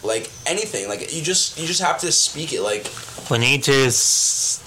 [0.04, 2.86] like anything like you just you just have to speak it like
[3.30, 4.62] we need to s-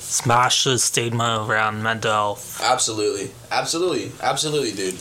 [0.00, 2.60] smash the stigma around mental health.
[2.62, 4.94] Absolutely, absolutely, absolutely, dude.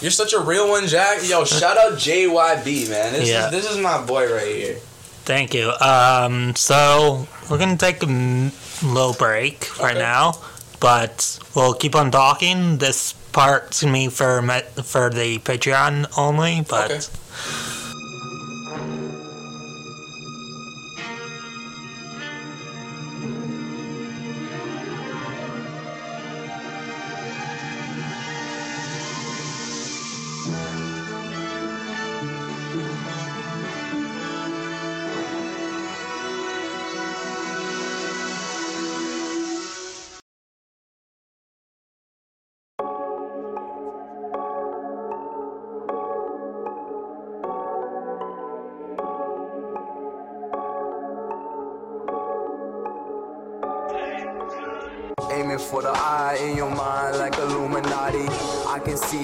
[0.00, 1.18] You're such a real one, Jack.
[1.28, 3.12] Yo, shout out JYB, man.
[3.12, 3.46] This Yeah.
[3.46, 4.78] is this is my boy right here.
[5.24, 5.70] Thank you.
[5.80, 10.34] Um, so we're gonna take a m- little break right now,
[10.80, 12.78] but we'll keep on talking.
[12.78, 16.90] This part's gonna be for me- for the Patreon only, but.
[16.90, 17.00] Okay.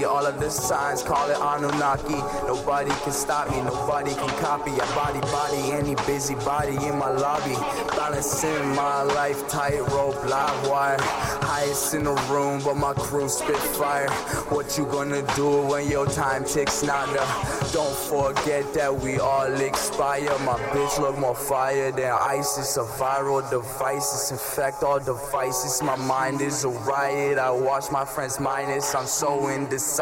[0.07, 2.21] All of the signs, call it Anunnaki.
[2.47, 4.71] Nobody can stop me, nobody can copy.
[4.71, 7.55] I body body any busybody in my lobby.
[7.97, 10.97] Balancing my life tightrope, live wire.
[11.01, 14.11] Highest in the room, but my crew spit fire.
[14.49, 17.25] What you gonna do when your time ticks nada?
[17.73, 20.39] Don't forget that we all expire.
[20.41, 22.77] My bitch look more fire than ISIS.
[22.77, 25.83] A viral devices infect all devices.
[25.83, 27.39] My mind is a riot.
[27.39, 28.95] I watch my friends minus.
[28.95, 29.96] I'm so indecisive,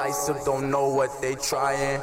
[0.45, 2.01] don't know what they trying.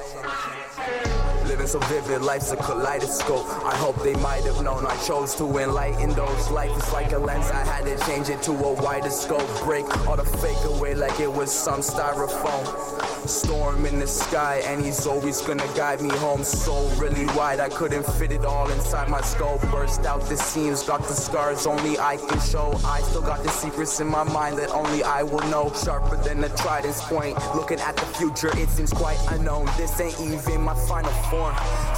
[1.46, 3.46] Living so vivid, life's a kaleidoscope.
[3.66, 6.50] I hope they might have known I chose to enlighten those.
[6.52, 9.46] Life is like a lens, I had to change it to a wider scope.
[9.66, 13.01] Break all the fake away like it was some styrofoam.
[13.26, 16.44] Storm in the sky, and he's always gonna guide me home.
[16.44, 19.60] So really wide, I couldn't fit it all inside my skull.
[19.72, 22.80] Burst out the seams, got the scars only I can show.
[22.84, 25.72] I still got the secrets in my mind that only I will know.
[25.74, 27.38] Sharper than a trident's point.
[27.56, 29.66] Looking at the future, it seems quite unknown.
[29.78, 31.56] This ain't even my final form.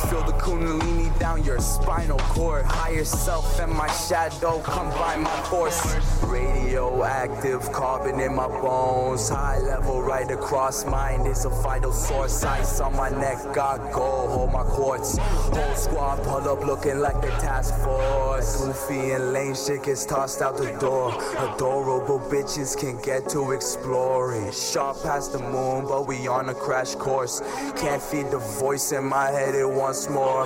[0.09, 2.65] Feel the kundalini down your spinal cord.
[2.65, 5.95] Higher self and my shadow combine my force.
[6.23, 9.29] Radioactive carbon in my bones.
[9.29, 10.85] High level right across
[11.17, 12.43] mind is a vital source.
[12.43, 15.17] Ice on my neck, got gold, hold my quartz.
[15.17, 18.63] Whole squad pull up looking like the task force.
[18.63, 21.13] Goofy and lame shit gets tossed out the door.
[21.37, 24.51] Adorable bitches can get to exploring.
[24.51, 27.41] Shot past the moon, but we on a crash course.
[27.77, 30.45] Can't feed the voice in my head it once more.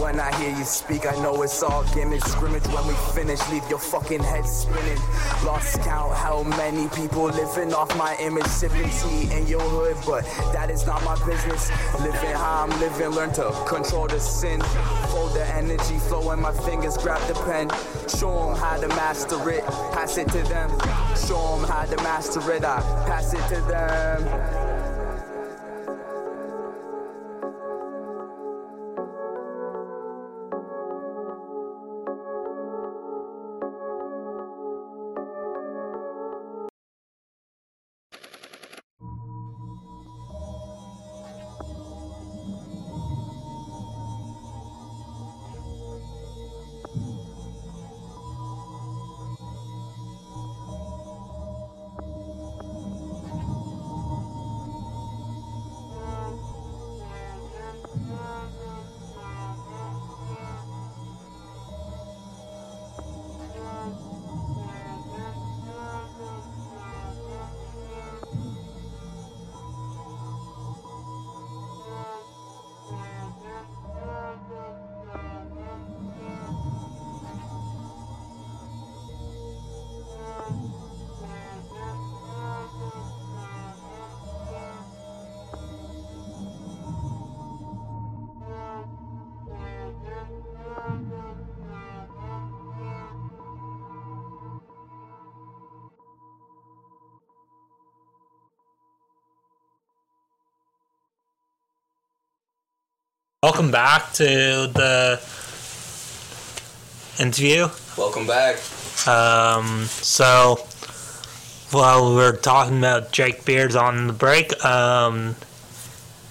[0.00, 2.64] When I hear you speak, I know it's all gimmick scrimmage.
[2.68, 4.98] When we finish, leave your fucking head spinning.
[5.44, 10.24] Lost count how many people living off my image, sipping tea in your hood, but
[10.52, 11.70] that is not my business.
[12.00, 14.60] Living how I'm living, learn to control the sin.
[15.10, 17.68] Hold the energy flow in my fingers, grab the pen.
[18.08, 20.70] Show them how to master it, pass it to them.
[21.26, 24.77] Show them how to master it, I pass it to them.
[103.44, 105.20] Welcome back to the
[107.20, 107.68] interview.
[107.96, 108.56] Welcome back.
[109.06, 110.66] Um, so,
[111.70, 115.36] while we were talking about Jake Beers on the break, um,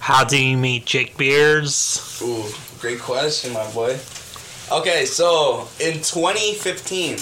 [0.00, 2.20] how do you meet Jake Beers?
[2.22, 2.44] Ooh,
[2.78, 3.98] great question, my boy.
[4.70, 7.16] Okay, so in 2015,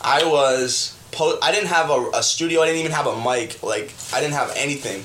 [0.00, 2.62] I was po- I didn't have a, a studio.
[2.62, 3.64] I didn't even have a mic.
[3.64, 5.02] Like I didn't have anything.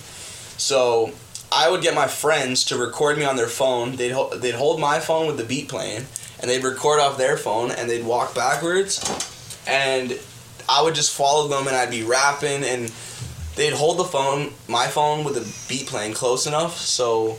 [0.60, 1.14] So
[1.54, 3.96] I would get my friends to record me on their phone.
[3.96, 6.06] They'd ho- they'd hold my phone with the beat playing,
[6.40, 9.00] and they'd record off their phone, and they'd walk backwards,
[9.68, 10.18] and
[10.68, 12.92] I would just follow them and I'd be rapping and
[13.56, 17.38] they'd hold the phone, my phone with the beat playing close enough so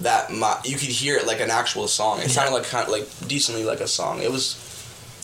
[0.00, 2.20] that my you could hear it like an actual song.
[2.20, 4.20] It sounded like kind of like decently like a song.
[4.22, 4.60] It was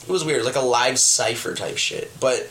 [0.03, 2.11] it was weird, like a live cipher type shit.
[2.19, 2.49] But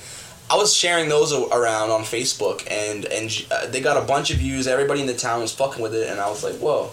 [0.51, 4.37] I was sharing those around on Facebook, and and uh, they got a bunch of
[4.37, 4.67] views.
[4.67, 6.89] Everybody in the town was fucking with it, and I was like, whoa.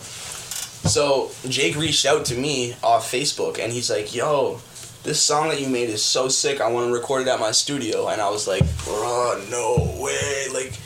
[0.88, 4.60] So Jake reached out to me off Facebook, and he's like, yo.
[5.02, 6.60] This song that you made is so sick.
[6.60, 10.46] I want to record it at my studio, and I was like, "Bro, no way!"
[10.52, 10.76] Like,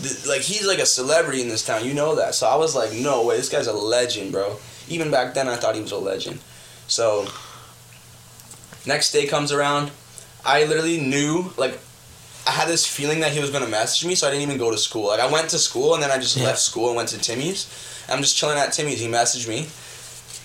[0.00, 1.84] th- like he's like a celebrity in this town.
[1.84, 2.34] You know that.
[2.34, 3.36] So I was like, "No way!
[3.36, 4.56] This guy's a legend, bro."
[4.88, 6.38] Even back then, I thought he was a legend.
[6.88, 7.26] So
[8.86, 9.90] next day comes around,
[10.42, 11.78] I literally knew like
[12.46, 14.70] I had this feeling that he was gonna message me, so I didn't even go
[14.70, 15.08] to school.
[15.08, 16.44] Like I went to school and then I just Yeah.
[16.46, 17.66] left school and went to Timmy's.
[18.08, 19.00] I'm just chilling at Timmy's.
[19.00, 19.66] He messaged me.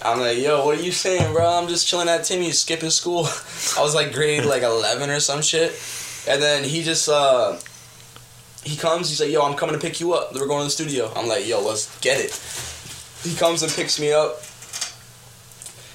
[0.03, 1.47] I'm like, yo, what are you saying, bro?
[1.47, 3.25] I'm just chilling at Timmy's, skipping school.
[3.77, 5.73] I was like grade like 11 or some shit.
[6.27, 7.57] And then he just uh
[8.63, 9.09] he comes.
[9.09, 10.33] He's like, yo, I'm coming to pick you up.
[10.33, 11.11] We're going to the studio.
[11.15, 12.31] I'm like, yo, let's get it.
[13.23, 14.41] He comes and picks me up.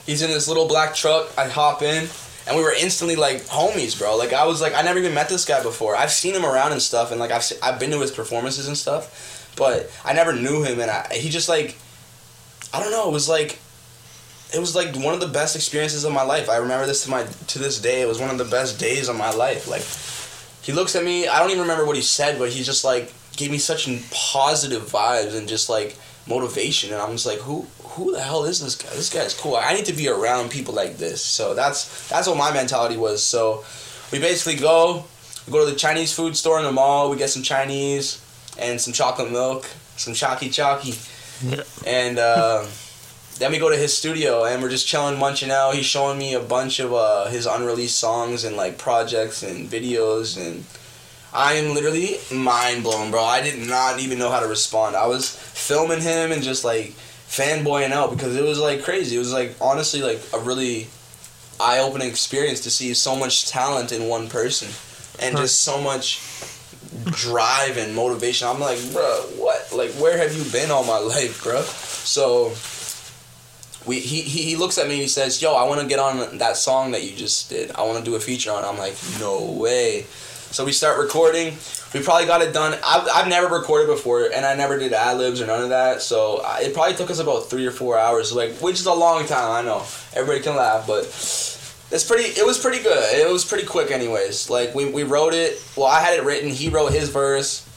[0.07, 1.29] He's in this little black truck.
[1.37, 2.09] I hop in,
[2.47, 4.17] and we were instantly like homies, bro.
[4.17, 5.97] Like I was like, I never even met this guy before.
[5.97, 8.69] I've seen him around and stuff, and like I've se- I've been to his performances
[8.69, 10.81] and stuff, but I never knew him.
[10.81, 11.77] And I, he just like,
[12.73, 13.09] I don't know.
[13.09, 13.59] It was like,
[14.55, 16.49] it was like one of the best experiences of my life.
[16.49, 18.03] I remember this to my to this day.
[18.03, 19.69] It was one of the best days of my life.
[19.69, 19.83] Like,
[20.65, 21.27] he looks at me.
[21.27, 24.83] I don't even remember what he said, but he's just like gave me such positive
[24.83, 25.97] vibes and just like
[26.27, 26.93] motivation.
[26.93, 28.91] And I'm just like, who who the hell is this guy?
[28.91, 29.57] This guy's cool.
[29.57, 31.23] I need to be around people like this.
[31.23, 33.23] So that's that's what my mentality was.
[33.25, 33.65] So
[34.13, 35.05] we basically go,
[35.47, 37.11] we go to the Chinese food store in the mall.
[37.11, 38.21] We get some Chinese
[38.59, 40.95] and some chocolate milk, some chalky chalky,
[41.43, 41.63] Yeah.
[41.87, 42.19] and.
[42.19, 42.67] Uh,
[43.39, 45.75] then we go to his studio and we're just chilling, munching out.
[45.75, 50.39] He's showing me a bunch of uh, his unreleased songs and like projects and videos,
[50.41, 50.65] and
[51.37, 53.23] I am literally mind blown, bro.
[53.23, 54.97] I did not even know how to respond.
[54.97, 56.95] I was filming him and just like
[57.29, 59.17] fanboying out because it was like crazy.
[59.17, 60.87] It was like honestly like a really
[61.61, 64.69] eye opening experience to see so much talent in one person
[65.21, 66.23] and just so much
[67.05, 68.49] drive and motivation.
[68.49, 69.05] I'm like, bro,
[69.37, 69.73] what?
[69.75, 71.61] Like, where have you been all my life, bro?
[71.61, 72.55] So
[73.87, 75.99] we he, he, he looks at me and he says, Yo, I want to get
[75.99, 77.73] on that song that you just did.
[77.73, 78.67] I want to do a feature on it.
[78.67, 80.07] I'm like, No way.
[80.51, 81.57] So we start recording.
[81.93, 82.79] We probably got it done.
[82.85, 86.01] I've, I've never recorded before, and I never did ad libs or none of that.
[86.01, 88.95] So I, it probably took us about three or four hours, like which is a
[88.95, 89.51] long time.
[89.51, 92.25] I know everybody can laugh, but it's pretty.
[92.25, 93.15] It was pretty good.
[93.15, 94.49] It was pretty quick, anyways.
[94.49, 95.63] Like we, we wrote it.
[95.77, 96.51] Well, I had it written.
[96.51, 97.69] He wrote his verse.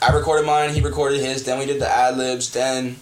[0.00, 0.74] I recorded mine.
[0.74, 1.44] He recorded his.
[1.44, 2.52] Then we did the ad libs.
[2.52, 2.96] Then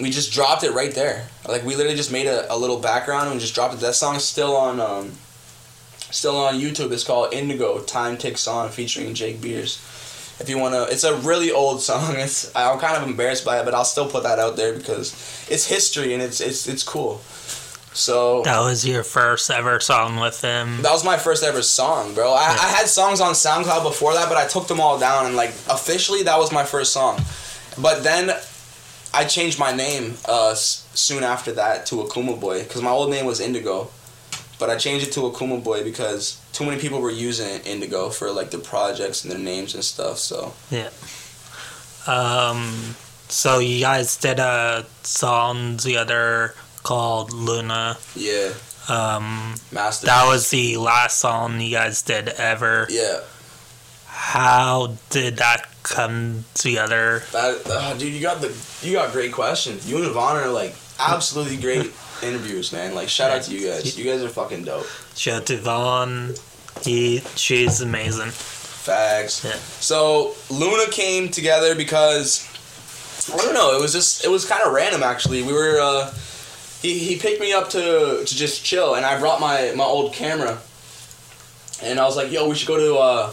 [0.00, 1.28] we just dropped it right there.
[1.46, 3.80] Like we literally just made a, a little background and just dropped it.
[3.80, 5.12] That song's still on um
[6.10, 6.92] still on YouTube.
[6.92, 9.78] It's called Indigo Time Ticks On featuring Jake Beers.
[10.40, 12.16] If you wanna it's a really old song.
[12.16, 15.12] It's I'm kind of embarrassed by it, but I'll still put that out there because
[15.50, 17.20] it's history and it's it's it's cool.
[17.92, 20.80] So That was your first ever song with him.
[20.82, 22.32] that was my first ever song, bro.
[22.32, 25.34] I, I had songs on SoundCloud before that, but I took them all down and
[25.34, 27.20] like officially that was my first song.
[27.76, 28.30] But then
[29.12, 33.26] I changed my name uh, soon after that to Akuma Boi because my old name
[33.26, 33.90] was Indigo,
[34.60, 38.30] but I changed it to Akuma Boi because too many people were using Indigo for
[38.30, 40.18] like their projects and their names and stuff.
[40.18, 40.90] So Yeah.
[42.06, 42.94] Um.
[43.28, 47.96] So you guys did a song together called Luna.
[48.16, 48.50] yeah,
[48.88, 49.54] Um.
[49.72, 50.06] master.
[50.06, 52.86] That was the last song you guys did ever.
[52.90, 53.20] yeah.
[54.06, 57.22] How did that come together?
[57.32, 59.88] That uh, dude, you got the you got great questions.
[59.90, 61.90] You and Vaughn are like absolutely great
[62.22, 62.94] interviewers, man.
[62.94, 63.98] Like shout out to you guys.
[63.98, 64.86] You guys are fucking dope.
[65.16, 66.34] Shout out to Vaughn.
[66.82, 68.30] He, she's amazing.
[68.30, 69.44] Facts.
[69.44, 69.52] Yeah.
[69.80, 72.46] So Luna came together because
[73.32, 73.76] I don't know.
[73.76, 75.42] It was just it was kind of random actually.
[75.42, 76.12] We were uh,
[76.80, 80.14] he he picked me up to to just chill, and I brought my my old
[80.14, 80.58] camera,
[81.82, 83.32] and I was like, yo, we should go to uh.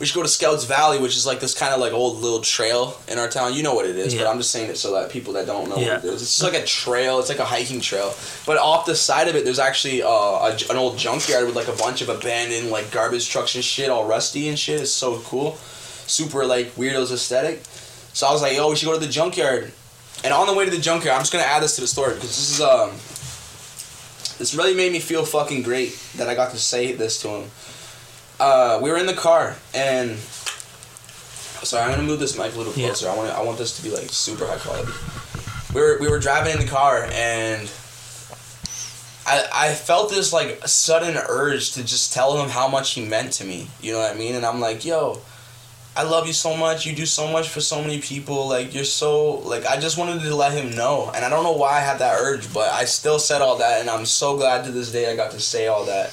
[0.00, 2.40] We should go to Scouts Valley, which is like this kind of like old little
[2.40, 3.52] trail in our town.
[3.52, 5.68] You know what it is, but I'm just saying it so that people that don't
[5.68, 5.96] know Yeah.
[5.96, 6.22] what it is.
[6.22, 7.18] It's just like a trail.
[7.20, 8.14] It's like a hiking trail.
[8.46, 11.68] But off the side of it, there's actually uh, a, an old junkyard with like
[11.68, 14.80] a bunch of abandoned like garbage trucks and shit, all rusty and shit.
[14.80, 15.56] It's so cool,
[16.06, 17.60] super like Weardoz aesthetic.
[18.14, 19.70] So I was like, yo, we should go to the junkyard.
[20.24, 22.14] And on the way to the junkyard, I'm just gonna add this to the story
[22.14, 22.90] because this is um,
[24.38, 27.50] this really made me feel fucking great that I got to say this to him.
[28.40, 30.16] Uh, we were in the car and
[31.62, 32.86] sorry, I'm gonna move this mic a little Yeah.
[32.88, 33.10] closer.
[33.10, 34.90] I want I want this to be like super high quality.
[35.74, 37.68] We were we were driving in the car and
[39.26, 43.32] I, I felt this like sudden urge to just tell him how much he meant
[43.34, 43.68] to me.
[43.82, 44.34] You know what I mean?
[44.34, 45.20] And I'm like, yo,
[45.94, 46.86] I love you so much.
[46.86, 48.48] You do so much for so many people.
[48.48, 51.12] Like you're so like I just wanted to let him know.
[51.14, 53.82] And I don't know why I had that urge, but I still said all that
[53.82, 56.10] and I'm so glad to this day I got to say all that.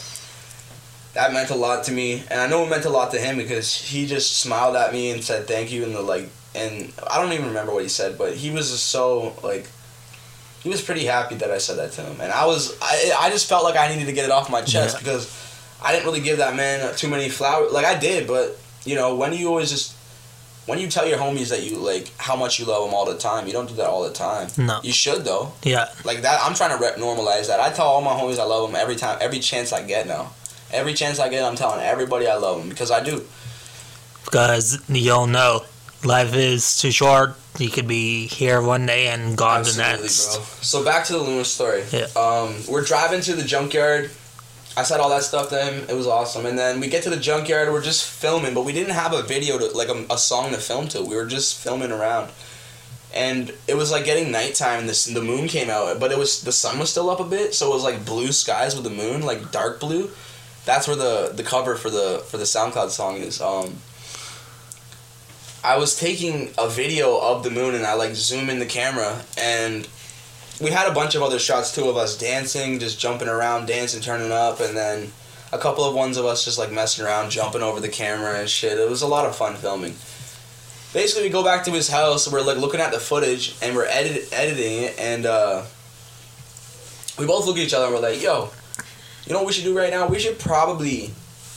[1.17, 2.23] That meant a lot to me.
[2.29, 5.09] And I know it meant a lot to him because he just smiled at me
[5.11, 8.17] and said thank you and the like and I don't even remember what he said,
[8.17, 9.67] but he was just so like
[10.63, 13.29] he was pretty happy that I said that to him, and I was I, I
[13.29, 14.99] just felt like I needed to get it off my chest Yeah.
[14.99, 15.25] because
[15.83, 17.71] I didn't really give that man too many flowers.
[17.73, 19.95] Like I did, but you know when you always just
[20.67, 23.17] when you tell your homies that you like how much you love them all the
[23.17, 24.49] time, you don't do that all the time.
[24.57, 24.79] No.
[24.83, 25.53] You should though.
[25.63, 25.89] Yeah.
[26.03, 27.59] Like that, I'm trying to rep normalize that.
[27.59, 30.31] I tell all my homies I love them every time, every chance I get now.
[30.71, 33.25] Every chance I get, I'm telling everybody I love them because I do.
[34.25, 35.61] Because you don't know.
[36.03, 37.35] Life is too short.
[37.57, 40.35] You could be here one day and gone the Absolutely, next.
[40.35, 40.45] bro.
[40.61, 41.83] So back to the Luna story.
[41.91, 42.07] Yeah.
[42.15, 44.11] Um, we're driving to the junkyard.
[44.75, 45.89] I said all that stuff to him.
[45.89, 46.45] It was awesome.
[46.45, 47.71] And then we get to the junkyard.
[47.71, 50.57] We're just filming, but we didn't have a video to like a, a song to
[50.57, 51.01] film to.
[51.01, 52.29] We were just filming around.
[53.11, 54.81] And it was like getting nighttime.
[54.81, 57.55] And the moon came out, but it was the sun was still up a bit,
[57.55, 60.11] so it was like blue skies with the moon, like dark blue.
[60.67, 63.39] That's where the the cover for the for the SoundCloud song is.
[63.39, 63.77] Um,
[65.63, 69.23] I was taking a video of the moon and I like zoom in the camera
[69.37, 69.87] and
[70.59, 74.01] we had a bunch of other shots too of us dancing, just jumping around, dancing,
[74.01, 75.13] turning up, and then
[75.53, 78.49] a couple of ones of us just like messing around, jumping over the camera and
[78.49, 78.77] shit.
[78.77, 79.95] It was a lot of fun filming.
[80.93, 82.29] Basically, we go back to his house.
[82.29, 85.63] We're like looking at the footage and we're edit- editing it, and uh,
[87.17, 88.49] we both look at each other and we're like, "Yo,
[89.27, 90.07] you know what we should do right now?
[90.07, 91.11] We should probably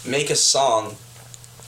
[0.04, 0.96] make a song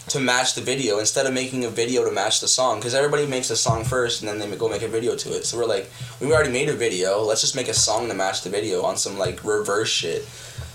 [0.09, 3.25] to match the video instead of making a video to match the song because everybody
[3.25, 5.65] makes a song first and then they go make a video to it so we're
[5.65, 5.89] like
[6.21, 8.97] we already made a video let's just make a song to match the video on
[8.97, 10.25] some like reverse shit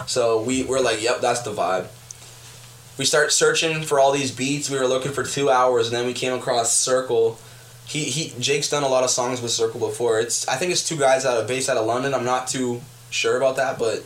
[0.06, 1.88] so we we're like yep that's the vibe
[2.98, 6.06] we start searching for all these beats we were looking for two hours and then
[6.06, 7.38] we came across circle
[7.88, 10.20] he, he Jake's done a lot of songs with Circle before.
[10.20, 12.14] It's I think it's two guys out of based out of London.
[12.14, 14.04] I'm not too sure about that, but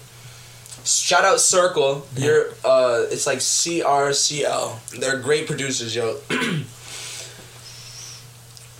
[0.85, 2.05] shout out Circle.
[2.15, 4.79] You're uh it's like C R C L.
[4.97, 6.19] They're great producers, yo.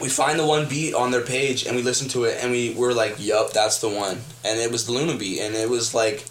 [0.01, 2.73] we find the one beat on their page and we listen to it and we
[2.73, 5.93] were like, "Yup, that's the one." And it was the Luna beat and it was
[5.93, 6.25] like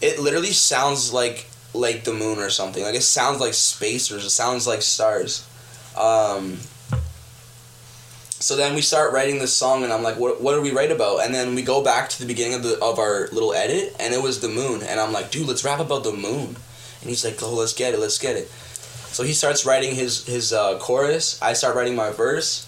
[0.00, 2.82] it literally sounds like like the moon or something.
[2.82, 5.46] Like it sounds like space or it sounds like stars.
[5.96, 6.58] Um
[8.42, 10.90] so then we start writing this song and I'm like, what, what do we write
[10.90, 11.24] about?
[11.24, 14.12] And then we go back to the beginning of the of our little edit and
[14.12, 16.56] it was the moon and I'm like, dude, let's rap about the moon.
[17.00, 18.48] And he's like, oh, let's get it, let's get it.
[18.48, 21.40] So he starts writing his his uh, chorus.
[21.40, 22.66] I start writing my verse.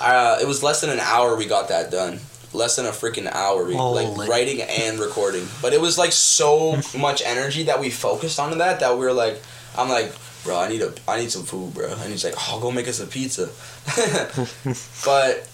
[0.00, 2.20] Uh, it was less than an hour we got that done.
[2.52, 5.46] Less than a freaking hour, we, like writing and recording.
[5.60, 9.12] But it was like so much energy that we focused on that that we were
[9.12, 9.42] like,
[9.76, 10.12] I'm like,
[10.46, 11.92] bro, I need a, I need some food, bro.
[11.92, 13.50] And he's like, oh, I'll go make us a pizza.
[15.04, 15.46] but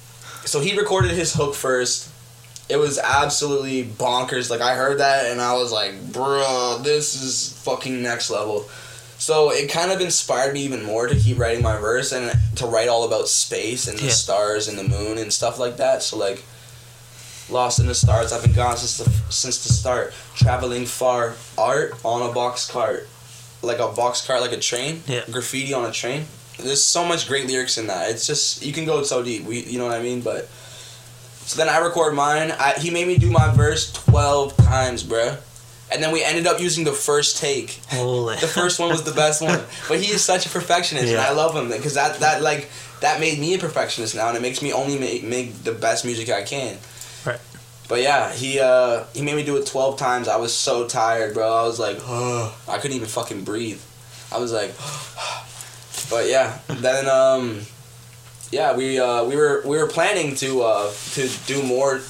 [0.45, 2.11] so he recorded his hook first.
[2.69, 4.51] It was absolutely bonkers.
[4.51, 8.69] Like I heard that and I was like, bro, this is fucking next level.
[9.19, 12.67] So it kind of inspired me even more to keep writing my verse and to
[12.67, 14.11] write all about space and the Yeah.
[14.11, 16.03] stars and the moon and stuff like that.
[16.03, 16.43] So like,
[17.51, 18.33] lost in the stars.
[18.33, 20.15] I've been gone since the since the start.
[20.35, 23.09] Traveling far, art on a box cart,
[23.63, 25.03] like a box cart, like a train.
[25.07, 25.23] Yeah.
[25.31, 26.27] Graffiti on a train.
[26.59, 28.11] There's so much great lyrics in that.
[28.11, 29.45] It's just you can go so deep.
[29.45, 30.21] We, you know what I mean?
[30.21, 30.49] But
[31.45, 32.53] so then I record mine.
[32.53, 35.39] I, he made me do my verse twelve times, bruh.
[35.91, 37.81] And then we ended up using the first take.
[37.89, 38.37] Holy.
[38.37, 39.61] The first one was the best one.
[39.89, 41.19] But he is such a perfectionist, yeah.
[41.19, 42.69] and I love him because that that like
[43.01, 46.05] that made me a perfectionist now, and it makes me only make make the best
[46.05, 46.79] music I can.
[47.93, 50.27] But yeah, he uh he made me do it twelve times.
[50.27, 51.47] I was so tired, bro.
[51.47, 53.83] I was like, I couldn't even fucking breathe.
[54.33, 54.73] I was like,
[56.11, 56.57] but yeah.
[56.69, 57.61] Then um,
[58.51, 62.01] yeah, we uh we were we were planning to uh to do more,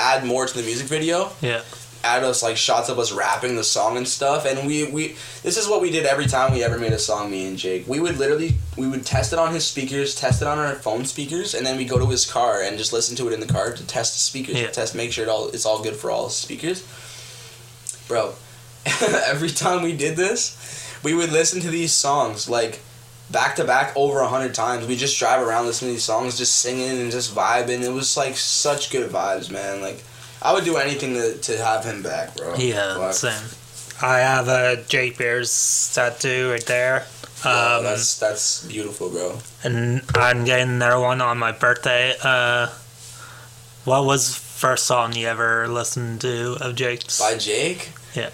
[0.00, 1.62] add more to the music video Yeah.
[2.04, 5.08] Add us like shots of us rapping the song and stuff and we we
[5.42, 7.88] this is what we did every time we ever made a song me and jake.
[7.88, 11.04] We would literally we would test it on his speakers test it on our phone
[11.04, 13.46] speakers and then we go to his car and just listen to it in the
[13.52, 14.68] car to test the speakers Yeah.
[14.68, 16.86] test make sure it all it's all good for all speakers.
[18.06, 18.34] Bro
[19.26, 20.56] every time we did this
[21.02, 22.80] we would listen to these songs like
[23.30, 24.86] back to back over a hundred times.
[24.86, 27.82] We just drive around listening to these songs just singing and just vibing.
[27.82, 30.02] It was like such good vibes man like
[30.42, 32.54] I would do anything to, to have him back, bro.
[32.56, 33.48] Yeah, But, same.
[34.00, 37.04] I have a Jake Beers tattoo right there.
[37.44, 39.38] wow, Um, that's that's beautiful, bro.
[39.64, 42.14] and I'm getting another one on my birthday.
[42.22, 42.68] Uh,
[43.84, 47.18] what was first song you ever listened to of Jake's?
[47.20, 47.90] By Jake?
[48.14, 48.30] Yeah.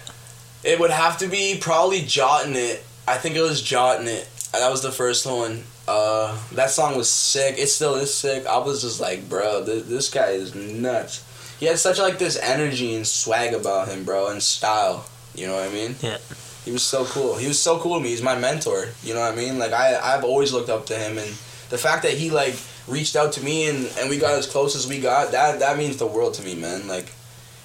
[0.63, 2.83] It would have to be probably Jotting It.
[3.07, 4.27] I think it was Jotting It.
[4.51, 5.63] That was the first one.
[5.87, 7.55] Uh, that song was sick.
[7.59, 8.45] It still is sick.
[8.47, 11.23] I was just like, bro, th- this guy is nuts.
[11.59, 15.05] He had such like this energy and swag about him, bro, and style.
[15.33, 15.95] You know what I mean?
[16.01, 16.17] Yeah.
[16.65, 17.35] He was so cool.
[17.35, 18.09] He was so cool to me.
[18.09, 18.87] He's my mentor.
[19.03, 19.59] You know what I mean?
[19.59, 21.29] Like I, I've always looked up to him, and
[21.69, 22.55] the fact that he like
[22.87, 25.77] reached out to me and, and we got as close as we got, that that
[25.77, 26.87] means the world to me, man.
[26.87, 27.13] Like,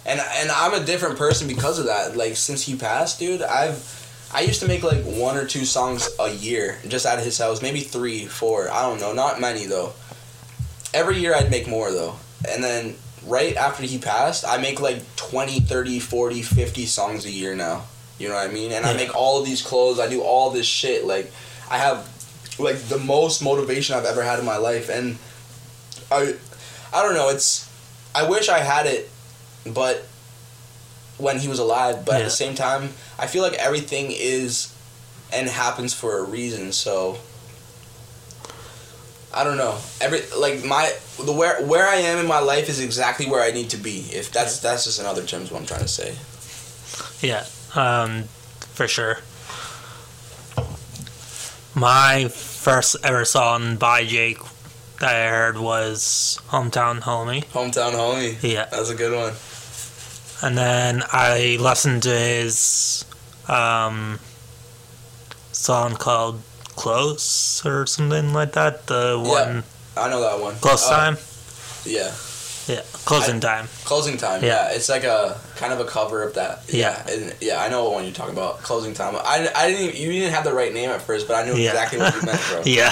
[0.04, 2.16] and and I'm a different person because of that.
[2.16, 3.98] Like since he passed, dude, I've
[4.32, 7.38] I used to make like one or two songs a year just out of his
[7.38, 8.70] house, maybe three, four.
[8.70, 9.92] I don't know, not many though.
[10.92, 12.16] Every year I'd make more though,
[12.48, 17.30] and then right after he passed, I make like 20, 30, 40, 50 songs a
[17.30, 17.84] year now.
[18.18, 18.72] You know what I mean?
[18.72, 19.98] And I make all of these clothes.
[19.98, 21.06] I do all this shit.
[21.06, 21.32] Like,
[21.70, 22.08] I have
[22.58, 25.16] like the most motivation I've ever had in my life, and
[26.12, 26.34] I,
[26.92, 27.30] I don't know.
[27.30, 27.70] It's,
[28.14, 29.08] I wish I had it,
[29.64, 30.04] but
[31.16, 32.04] when he was alive.
[32.04, 34.74] But at the same time, I feel like everything is,
[35.32, 36.72] and happens for a reason.
[36.72, 37.18] So.
[39.32, 39.78] I don't know.
[40.00, 40.92] Every like my
[41.24, 44.06] the where where I am in my life is exactly where I need to be.
[44.10, 46.16] If that's that's just in other terms what I'm trying to say.
[47.26, 48.24] Yeah, um,
[48.74, 49.18] for sure.
[51.74, 54.38] My first ever song by Jake
[55.00, 57.44] that I heard was Hometown Homie.
[57.46, 58.36] Hometown homie.
[58.42, 58.66] Yeah.
[58.66, 59.34] That's a good one.
[60.42, 63.04] And then I listened to his
[63.48, 64.18] um,
[65.52, 66.42] song called
[66.80, 68.86] Close or something like that.
[68.86, 69.28] The Yeah.
[69.30, 69.64] one,
[69.96, 70.56] I know that one.
[70.56, 71.16] Close Uh, Time?
[71.84, 72.10] Yeah.
[72.66, 73.68] Yeah, Closing Time.
[73.84, 74.44] Closing time.
[74.44, 74.68] Yeah.
[74.70, 74.76] Yeah.
[74.76, 76.62] It's like a kind of a cover of that.
[76.68, 76.94] Yeah.
[77.08, 78.62] And yeah, I know what one you're talking about.
[78.62, 79.16] Closing time.
[79.16, 81.56] I, I didn't even, you didn't have the right name at first, but I knew
[81.56, 81.70] Yeah.
[81.70, 82.62] exactly what you meant, bro.
[82.64, 82.90] Yeah.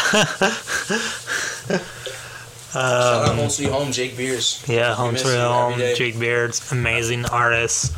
[2.73, 4.63] Shout out um, Home Sweet Home, Jake Beers.
[4.67, 5.79] yeah, Home Sweet Home.
[5.79, 7.93] Jake Beers, amazing artist.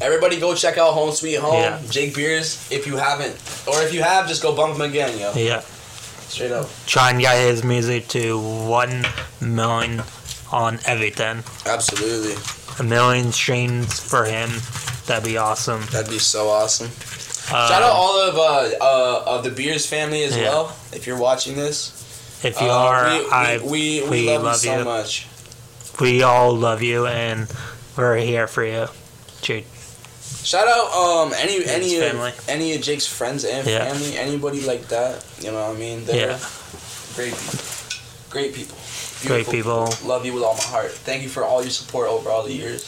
[0.00, 1.80] Everybody go check out Home Sweet Home, Yeah.
[1.90, 3.34] Jake Beers, if you haven't.
[3.66, 5.32] Or if you have, just go bump him again, yo.
[5.34, 5.60] Yeah.
[6.28, 6.68] Straight up.
[6.86, 9.06] Try and get his music to 1
[9.40, 10.02] million
[10.52, 11.42] on everything.
[11.64, 12.34] Absolutely.
[12.78, 14.50] A million streams for him.
[15.06, 15.80] That'd be awesome.
[15.92, 16.86] That'd be so awesome.
[16.88, 20.42] Um, Shout out all of uh, uh, of the Beers family as Yeah.
[20.50, 20.76] well.
[20.92, 21.92] If you're watching this,
[22.44, 23.62] If you Uh, are, we, we, I we,
[24.02, 24.84] we, we love, love you so you.
[24.84, 25.26] much.
[26.00, 27.46] we all love you and
[27.96, 28.88] we're here for you.
[29.40, 29.66] Jake.
[30.46, 32.30] Shout out um any Jake's any family.
[32.30, 33.82] of, any of Jake's friends and Yeah.
[33.90, 35.24] family, anybody like that.
[35.42, 36.04] You know what I mean?
[36.06, 36.38] They're Yeah.
[37.18, 37.58] great people.
[38.30, 38.76] Great people.
[39.26, 40.08] Great Beautiful people.
[40.08, 40.92] Love you with all my heart.
[40.92, 42.84] Thank you for all your support over all the years.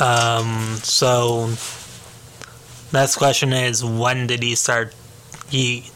[0.00, 1.50] Um, so
[2.92, 4.94] next question is when did he start
[5.50, 5.90] he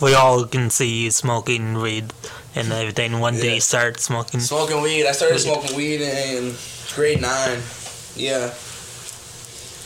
[0.00, 2.12] we all can see you smoking weed
[2.54, 3.18] and everything.
[3.18, 3.50] When did Yeah.
[3.58, 4.38] he start smoking?
[4.40, 5.06] Smoking weed.
[5.06, 5.42] I started Weed.
[5.42, 6.56] smoking weed in
[6.94, 7.62] grade nine.
[8.14, 8.50] Yeah.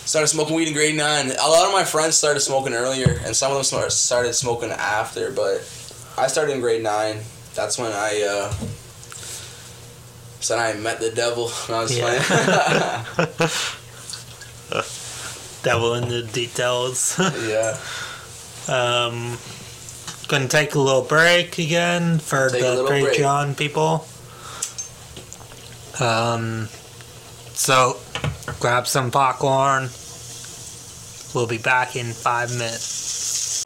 [0.08, 1.30] Started smoking weed in grade nine.
[1.32, 5.30] A lot of my friends started smoking earlier, and some of them started smoking after.
[5.30, 5.58] But
[6.16, 7.18] I started in grade nine.
[7.54, 8.50] That's when I uh,
[10.40, 11.50] said I met the devil.
[11.68, 13.04] No, I was Yeah.
[13.16, 13.50] playing.
[15.62, 17.18] Devil in the details.
[17.46, 17.76] yeah.
[18.66, 19.36] Um,
[20.28, 23.04] gonna take a little break again for Take the break.
[23.18, 24.06] Patreon people.
[26.00, 26.68] Um,
[27.58, 27.98] so
[28.60, 29.90] grab some popcorn.
[31.34, 33.64] We'll be back in five minutes.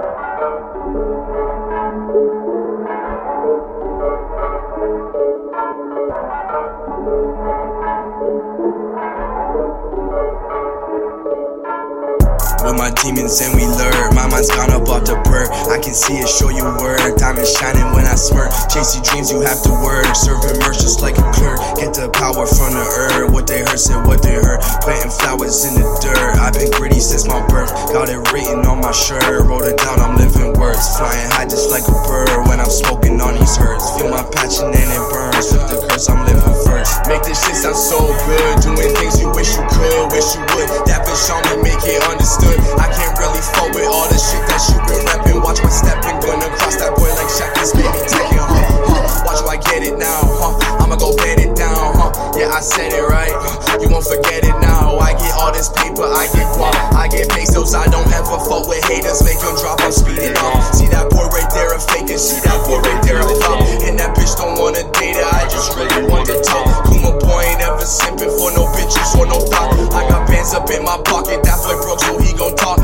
[12.64, 14.11] With my demons and we lure.
[14.22, 15.50] My mind's gone off the perk.
[15.66, 17.18] I can see it, show you word.
[17.18, 18.54] Diamonds shining when I smirk.
[18.70, 20.06] Chase your dreams, you have to work.
[20.14, 21.58] Serving merch just like a clerk.
[21.74, 23.34] Get the power from the earth.
[23.34, 24.62] What they heard said what they heard.
[24.78, 26.38] Planting flowers in the dirt.
[26.38, 27.74] I've been gritty since my birth.
[27.90, 29.26] Got it written on my shirt.
[29.42, 30.86] Wrote it down, I'm living words.
[30.94, 33.82] Flying high just like a bird when I'm smoking on these herds.
[33.98, 35.50] Feel my passion and it burns.
[35.50, 36.94] Flip the curse, I'm living first.
[37.10, 37.98] Make this shit sound so
[38.30, 38.54] good.
[38.62, 40.70] Doing things you wish you could, wish you would.
[40.86, 42.62] That bitch on me, make it understood.
[42.78, 45.40] I can't really fuck with all the shit that you been rapping.
[45.40, 47.56] Watch my stepping, gonna cross that boy like Shaq.
[47.56, 48.60] This baby taking, huh?
[48.84, 49.24] huh.
[49.24, 50.84] Watch how I get it now, huh?
[50.84, 52.12] I'ma go bet it down, huh?
[52.36, 53.32] Yeah, I said it right.
[53.80, 55.00] You won't forget it now.
[55.00, 57.72] I get all this paper, I get guap, I get pesos.
[57.72, 59.80] I don't ever fuck with haters, make them drop.
[59.80, 60.60] I'm speeding up.
[60.76, 63.64] See that boy right there, a fake, and see that boy right there, a flop.
[63.88, 66.68] And that bitch don't wanna date her, I just really want the top.
[66.92, 69.72] Kuma boy ain't ever simping for no bitches or no thought.
[69.96, 72.76] I got bands up in my pocket, that boy broke, so he gon' talk.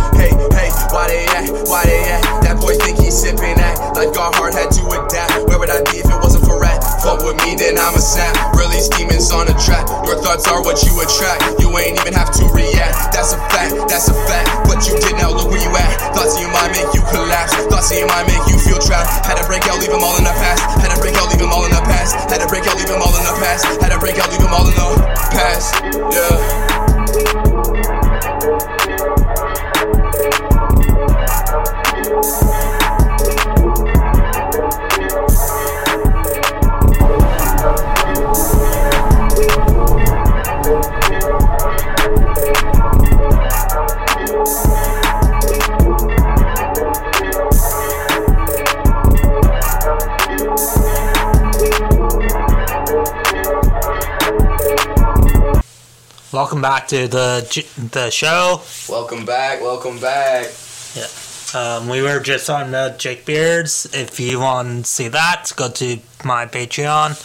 [0.68, 1.48] Hey, why they at?
[1.64, 2.20] Why they at?
[2.44, 3.76] That boy think he's sipping at.
[3.96, 5.48] Life got hard, had to adapt.
[5.48, 6.84] Where would I be if it wasn't for rap?
[7.00, 8.36] Fuck with me, then I'm a snap.
[8.52, 9.88] Release demons on a track.
[10.04, 11.40] Your thoughts are what you attract.
[11.60, 13.16] You ain't even have to react.
[13.16, 14.68] That's a fact, that's a fact.
[14.68, 15.88] But you did now, look where you at.
[16.12, 17.56] Thoughts in your mind make you collapse.
[17.72, 19.24] Thoughts in your mind make you feel trapped.
[19.24, 20.60] Had to break out, leave them all in the past.
[20.84, 22.12] Had to break out, leave them all in the past.
[22.28, 23.64] Had to break out, leave them all in the past.
[23.80, 24.88] Had to break out, leave them all in the
[25.32, 25.80] past.
[26.12, 27.47] Yeah.
[56.32, 57.46] Welcome back to the
[57.92, 58.62] the show.
[58.88, 59.60] Welcome back.
[59.62, 60.46] Welcome back.
[61.54, 63.86] Um, we were just on uh, Jake Beers.
[63.92, 67.16] If you want to see that, go to my Patreon.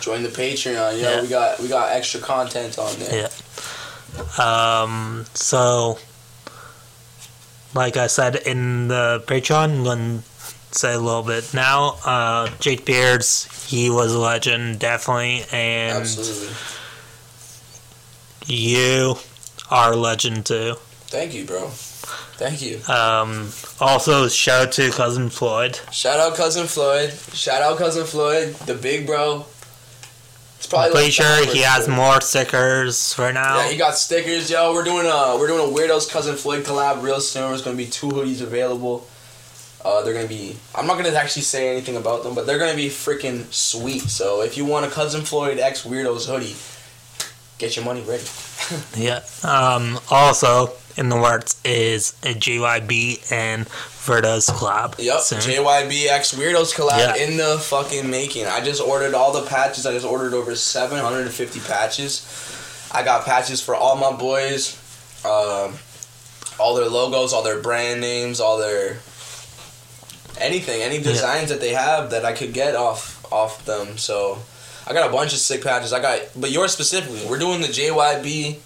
[0.00, 1.00] Join the Patreon.
[1.00, 1.22] Yeah, Yeah.
[1.22, 3.28] we got we got extra content on there.
[3.28, 4.82] Yeah.
[4.82, 5.98] Um, so,
[7.74, 10.24] like I said in the Patreon, I'm to
[10.78, 11.96] say a little bit now.
[12.04, 15.44] Uh, Jake Beers, he was a legend, definitely.
[15.52, 16.54] And Absolutely.
[18.46, 19.14] you
[19.70, 20.74] are a legend too.
[21.06, 21.70] Thank you, bro.
[22.36, 22.80] Thank you.
[22.92, 23.50] Um,
[23.80, 25.78] also, shout out to Cousin Floyd.
[25.92, 27.10] Shout out cousin Floyd.
[27.32, 29.46] Shout out cousin Floyd, the big bro.
[30.56, 31.12] It's probably I'm pretty like
[31.46, 33.58] sure he has more stickers right now.
[33.58, 34.72] Yeah, he got stickers, yo.
[34.72, 37.48] We're doing a we're doing a Weardoz cousin Floyd collab real soon.
[37.48, 39.06] There's gonna be two hoodies available.
[39.84, 40.56] Uh, they're gonna be.
[40.74, 44.02] I'm not gonna actually say anything about them, but they're gonna be freaking sweet.
[44.02, 46.54] So if you want a cousin Floyd X Weardoz hoodie,
[47.58, 48.24] get your money ready.
[48.96, 49.20] Yeah.
[49.42, 54.96] Um, also, in the works is a JYB and Weardoz collab.
[54.98, 55.38] Yep, soon.
[55.40, 57.16] JYB X Weardoz collab Yeah.
[57.24, 58.46] in the fucking making.
[58.46, 59.86] I just ordered all the patches.
[59.86, 62.26] I just ordered over 750 patches.
[62.90, 64.76] I got patches for all my boys,
[65.24, 65.78] um,
[66.58, 68.98] all their logos, all their brand names, all their
[70.38, 73.96] anything, any designs that they have that I could get off off them.
[73.98, 74.38] So
[74.86, 75.92] I got a bunch of sick patches.
[75.92, 77.24] I got, but yours specifically.
[77.28, 78.58] We're doing the JYB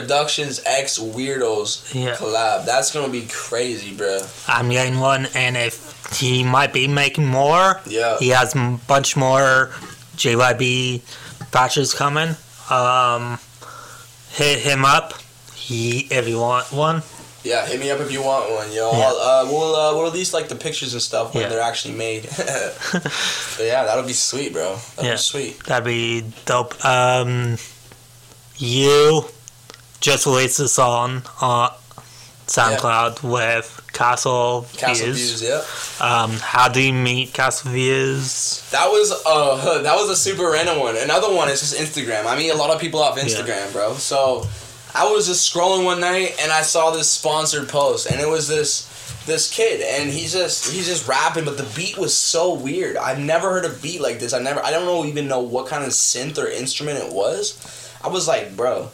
[0.00, 2.16] Productions X Weardoz Yeah.
[2.16, 2.66] collab.
[2.66, 4.20] That's gonna be crazy, bro.
[4.46, 8.18] I'm getting one, and if he might be making more, Yeah.
[8.18, 9.70] he has a bunch more
[10.16, 11.00] JYB
[11.50, 12.36] patches coming.
[12.68, 13.38] Um,
[14.32, 15.14] hit him up.
[15.54, 17.02] He if you want one.
[17.42, 18.90] Yeah, hit me up if you want one, yo.
[18.92, 19.06] Yeah.
[19.08, 21.48] Uh, we'll uh, we'll release like the pictures and stuff when Yeah.
[21.48, 22.24] they're actually made.
[23.58, 24.76] yeah, that'll be sweet, bro.
[24.96, 25.12] That'll Yeah.
[25.12, 25.64] be sweet.
[25.64, 26.84] That'd be dope.
[26.84, 27.56] Um,
[28.58, 29.26] you
[30.06, 31.72] just released a song on
[32.46, 35.40] SoundCloud with Castle, Castle Views.
[35.40, 36.06] Views, yeah.
[36.06, 38.68] Um, how do you meet Castle Views?
[38.70, 40.96] That was uh that was a super random one.
[40.96, 42.24] Another one is just Instagram.
[42.24, 43.94] I meet a lot of people off Instagram, bro.
[43.94, 44.46] So
[44.94, 48.46] I was just scrolling one night and I saw this sponsored post, and it was
[48.46, 48.86] this
[49.26, 52.96] this kid, and he's just he's just rapping, but the beat was so weird.
[52.96, 54.32] I've never heard a beat like this.
[54.32, 57.58] I never I don't know even know what kind of synth or instrument it was.
[58.04, 58.92] I was like, bro.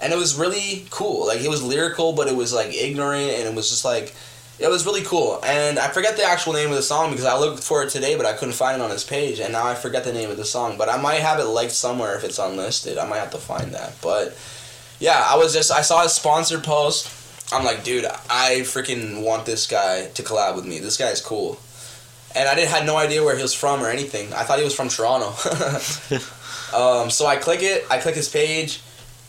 [0.00, 1.26] And it was really cool.
[1.26, 4.14] Like it was lyrical, but it was like ignorant, and it was just like
[4.58, 5.40] it was really cool.
[5.44, 8.16] And I forget the actual name of the song because I looked for it today,
[8.16, 10.36] but I couldn't find it on his page, and now I forget the name of
[10.36, 10.78] the song.
[10.78, 12.98] But I might have it liked somewhere if it's unlisted.
[12.98, 13.94] I might have to find that.
[14.02, 14.36] But
[14.98, 17.12] yeah, I was just I saw his sponsored post.
[17.52, 20.80] I'm like, dude, I freaking want this guy to collab with me.
[20.80, 21.58] This guy's cool.
[22.34, 24.32] And I didn't had no idea where he was from or anything.
[24.32, 25.28] I thought he was from Toronto.
[26.76, 27.86] um, so I click it.
[27.90, 28.80] I click his page.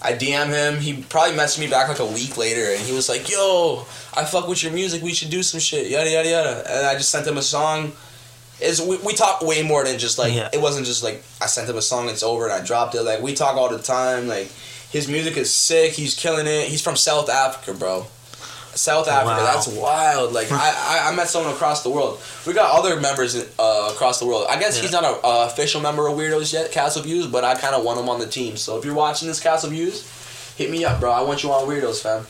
[0.01, 0.79] I DM him.
[0.79, 3.85] He probably messaged me back like a week later, and he was like, "Yo,
[4.15, 5.01] I fuck with your music.
[5.01, 6.63] We should do some shit." Yada yada yada.
[6.69, 7.93] And I just sent him a song.
[8.59, 10.49] Is we, we talk way more than just like Yeah.
[10.53, 12.09] it wasn't just like I sent him a song.
[12.09, 13.01] It's over and I dropped it.
[13.03, 14.27] Like we talk all the time.
[14.27, 14.49] Like
[14.91, 15.93] his music is sick.
[15.93, 16.67] He's killing it.
[16.67, 18.07] He's from South Africa, bro.
[18.77, 19.37] South Africa.
[19.37, 19.53] Wow.
[19.53, 20.33] That's wild.
[20.33, 22.21] Like I, I, met someone across the world.
[22.45, 24.47] We got other members uh, across the world.
[24.49, 27.55] I guess he's not a uh, official member of Weardoz yet, Castle Views, but I
[27.55, 28.57] kind of want him on the team.
[28.57, 30.05] So if you're watching this Castle Views,
[30.55, 31.11] hit me up, bro.
[31.11, 32.25] I want you on Weardoz, fam.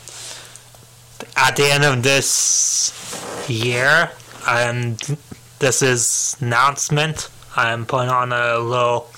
[1.36, 4.10] At the end of this year,
[4.46, 4.98] and
[5.58, 7.28] this is announcement.
[7.56, 9.08] I'm putting on a little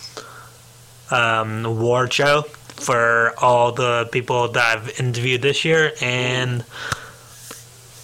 [1.10, 2.42] um, award show
[2.80, 6.64] for all the people that I've interviewed this year, and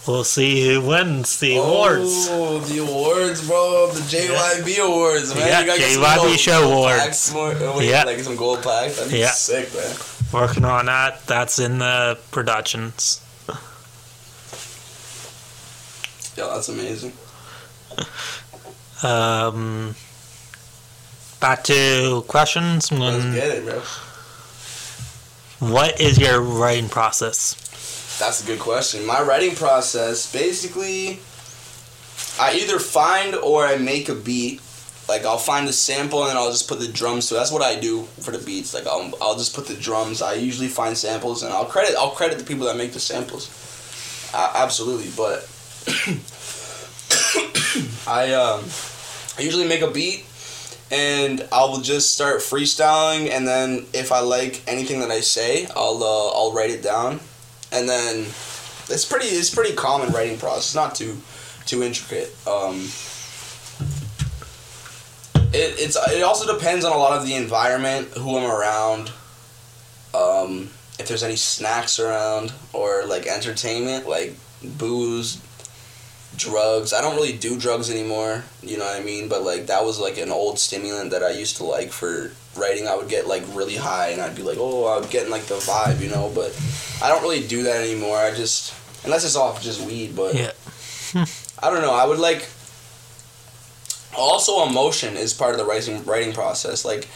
[0.07, 2.27] we'll see who wins the awards.
[2.29, 3.91] Oh, the awards, bro.
[3.91, 5.47] The JYB awards, man.
[5.47, 7.31] Yeah, You gotta get some JYB gold- show gold awards.
[7.33, 8.03] more- oh, Yeah.
[8.03, 8.95] Like some gold plaques.
[8.97, 9.31] That'd be Yeah.
[9.31, 9.95] sick, man.
[10.31, 11.25] Working on that.
[11.27, 13.21] That's in the productions.
[16.35, 17.13] Yeah, that's amazing.
[19.03, 19.95] Um,
[21.39, 22.91] back to questions.
[22.91, 23.81] Let's get it, bro.
[25.59, 27.55] what is your writing process?
[28.19, 29.05] That's a good question.
[29.05, 31.19] My writing process, basically,
[32.39, 34.61] I either find or I make a beat.
[35.07, 37.35] Like I'll find the sample and then I'll just put the drums it.
[37.35, 38.73] That's what I do for the beats.
[38.73, 40.21] Like I'll, I'll just put the drums.
[40.21, 43.49] I usually find samples and I'll credit I'll credit the people that make the samples.
[44.33, 45.47] Absolutely, but
[48.07, 48.65] I um
[49.37, 50.25] I usually make a beat
[50.91, 55.67] and I will just start freestyling and then if I like anything that I say,
[55.73, 57.21] I'll uh, I'll write it down
[57.71, 58.19] and then
[58.89, 61.17] it's pretty it's pretty common writing process not too
[61.65, 62.87] too intricate um.
[65.53, 69.11] It, it's it also depends on a lot of the environment who i'm around
[70.13, 74.35] um if there's any snacks around or like entertainment like
[74.77, 75.41] booze
[76.35, 76.93] drugs.
[76.93, 79.29] I don't really do drugs anymore you know what i mean?
[79.29, 82.87] But like that was like an old stimulant that i used to like for writing
[82.87, 85.55] i would get like really high and i'd be like oh i'm getting like the
[85.55, 86.51] vibe you know but
[86.99, 88.17] I don't really do that anymore.
[88.17, 88.73] I just
[89.05, 90.51] unless it's off just weed, but Yeah.
[91.61, 91.93] I don't know.
[91.93, 92.49] I would like
[94.17, 96.83] also emotion is part of the writing writing process.
[96.85, 97.07] Like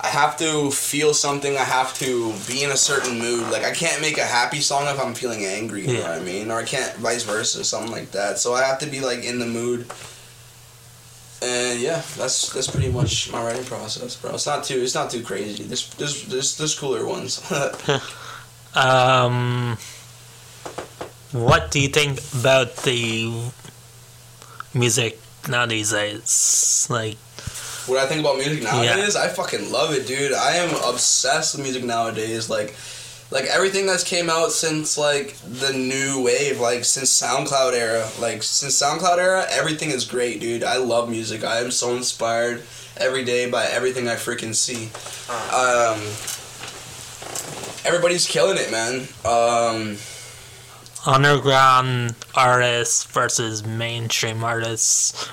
[0.00, 1.56] I have to feel something.
[1.56, 3.50] I have to be in a certain mood.
[3.50, 5.82] Like I can't make a happy song if I'm feeling angry.
[5.82, 6.08] You know Yeah.
[6.10, 6.50] what I mean?
[6.50, 8.38] Or I can't vice versa, something like that.
[8.38, 9.86] So I have to be like in the mood.
[11.42, 14.34] And yeah, that's that's pretty much my writing process, bro.
[14.34, 15.64] It's not too it's not too crazy.
[15.64, 17.42] There's there's there's, there's cooler ones.
[18.74, 19.76] Um,
[21.32, 23.30] what do you think about the
[24.74, 25.18] music
[25.48, 25.92] nowadays?
[26.88, 27.16] Like,
[27.86, 30.32] What I think about music nowadays, I fucking love it, dude.
[30.32, 32.48] I am obsessed with music nowadays.
[32.48, 32.74] Like,
[33.32, 38.42] like everything that's came out since like the new wave, like since SoundCloud era, like
[38.42, 40.62] since SoundCloud era, everything is great, dude.
[40.62, 41.42] I love music.
[41.42, 42.62] I am so inspired
[42.98, 44.90] every day by everything I freaking see.
[45.50, 45.98] Um,
[47.86, 49.08] everybody's killing it, man.
[49.24, 49.96] Um,
[51.06, 55.26] underground artists versus mainstream artists.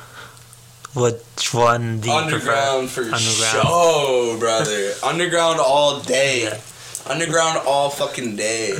[0.95, 3.15] Which one do you underground for prefer?
[3.15, 3.67] Underground.
[3.67, 4.93] show, brother.
[5.03, 6.43] underground all day.
[6.43, 6.59] Yeah.
[7.07, 8.77] Underground all fucking day.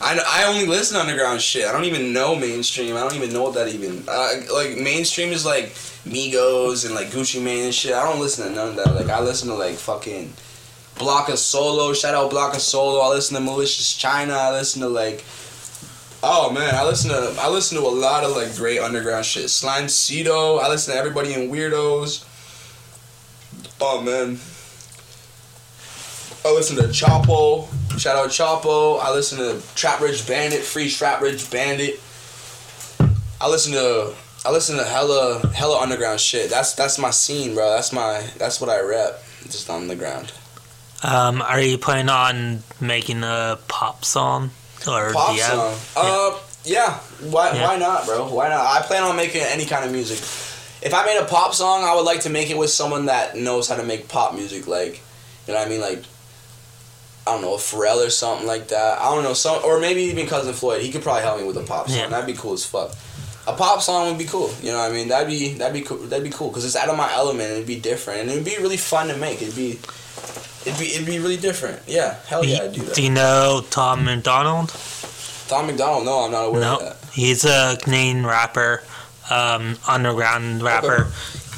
[0.00, 1.66] I, I only listen to underground shit.
[1.66, 2.96] I don't even know mainstream.
[2.96, 4.04] I don't even know what that even.
[4.06, 5.66] Uh, like mainstream is like
[6.04, 7.94] Migos and like Gucci Mane and shit.
[7.94, 8.94] I don't listen to none of that.
[8.94, 10.32] Like I listen to like fucking
[10.98, 11.92] Block of Solo.
[11.92, 13.00] Shout out Block of Solo.
[13.00, 14.34] I listen to Malicious China.
[14.34, 15.24] I listen to like.
[16.22, 19.48] Oh man, I listen to I listen to a lot of like great underground shit.
[19.48, 20.60] Slime Cedo.
[20.60, 22.24] I listen to everybody in Weardoz.
[23.80, 24.38] Oh man.
[26.44, 27.66] I listen to Chapo.
[27.98, 29.00] Shout out Chapo.
[29.00, 32.00] I listen to Trap Rich Bandit, Free Trap Rich Bandit.
[33.40, 34.14] I listen to
[34.44, 36.50] I listen to hella hella underground shit.
[36.50, 37.70] That's that's my scene, bro.
[37.70, 39.22] That's my that's what I rep.
[39.44, 40.32] Just on the ground.
[41.02, 44.50] Um, are you planning on making a pop song?
[44.88, 45.74] Or Pop song.
[45.96, 46.94] Uh, yeah.
[47.30, 47.66] Why Yeah.
[47.66, 48.28] why not, bro?
[48.32, 48.60] Why not?
[48.66, 50.18] I plan on making any kind of music.
[50.82, 53.36] If I made a pop song, I would like to make it with someone that
[53.36, 54.66] knows how to make pop music.
[54.66, 55.00] Like,
[55.46, 55.80] you know what I mean?
[55.80, 56.04] Like,
[57.26, 58.98] I don't know, a Pharrell or something like that.
[59.00, 60.82] I don't know, some or maybe even Cousin Floyd.
[60.82, 61.96] He could probably help me with a pop song.
[61.98, 62.08] Yeah.
[62.08, 62.92] That'd be cool as fuck.
[63.46, 64.50] A pop song would be cool.
[64.62, 65.08] You know what I mean?
[65.08, 65.98] That'd be that'd be cool.
[65.98, 67.42] That'd be cool because it's out of my element.
[67.48, 69.40] and It'd be different and it'd be really fun to make.
[69.42, 69.78] It'd be.
[70.66, 71.82] It'd be, it'd be really different.
[71.86, 72.94] Yeah, hell yeah, I'd do that.
[72.94, 74.70] Do you know Tom MacDonald?
[75.46, 76.96] Tom MacDonald, no, I'm not aware No, of that.
[77.12, 78.82] he's a Canadian rapper,
[79.30, 81.08] um, underground rapper.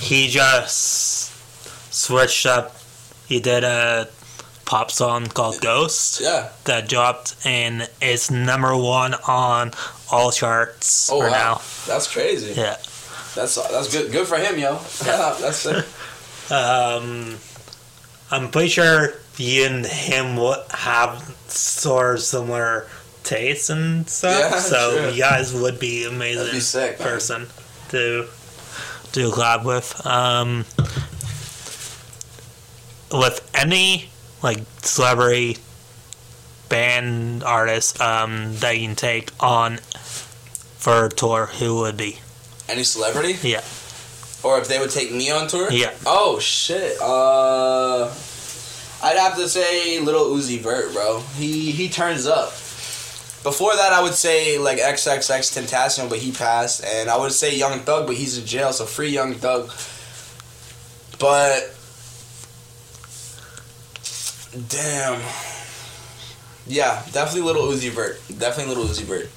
[0.00, 1.30] He just
[1.94, 2.74] switched up.
[3.28, 4.08] He did a
[4.66, 6.50] pop song called Ghost Yeah.
[6.64, 9.72] that dropped and it's number one on
[10.10, 12.52] all charts Oh for wow, that's crazy.
[12.52, 12.76] Yeah.
[13.34, 14.10] That's that's good.
[14.12, 14.74] Good for him, yo.
[15.04, 15.84] that's sick.
[16.50, 17.36] Um,
[18.30, 22.86] I'm pretty sure you and him would have sort of similar
[23.24, 24.38] tastes and stuff.
[24.38, 25.10] Yeah, so true.
[25.10, 27.08] you guys would be amazing That'd be sick, man.
[27.08, 27.46] person
[27.90, 28.26] to
[29.12, 30.06] do a collab with.
[30.06, 30.64] Um,
[33.12, 34.08] with any
[34.42, 35.58] like celebrity
[36.68, 42.18] band artist um, that you can take on for a tour, who would be?
[42.68, 43.62] Any celebrity, Yeah,
[44.42, 45.70] or if they would take me on tour?
[45.70, 45.92] yeah.
[46.04, 46.96] Oh shit.
[47.00, 48.06] Uh,
[49.02, 51.20] I'd have to say Little Uzi Vert, bro.
[51.36, 52.50] He he turns up.
[53.42, 57.78] Before that, I would say like XXXTentacion, but he passed, and I would say Young
[57.80, 59.70] Thug, but he's in jail, so free Young Thug.
[61.20, 61.75] But
[64.68, 65.20] damn,
[66.66, 68.20] yeah, definitely Little Uzi Vert.
[68.38, 69.30] Definitely Little Uzi Vert.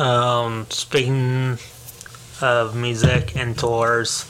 [0.00, 1.58] Um, speaking
[2.40, 4.24] of music and tours,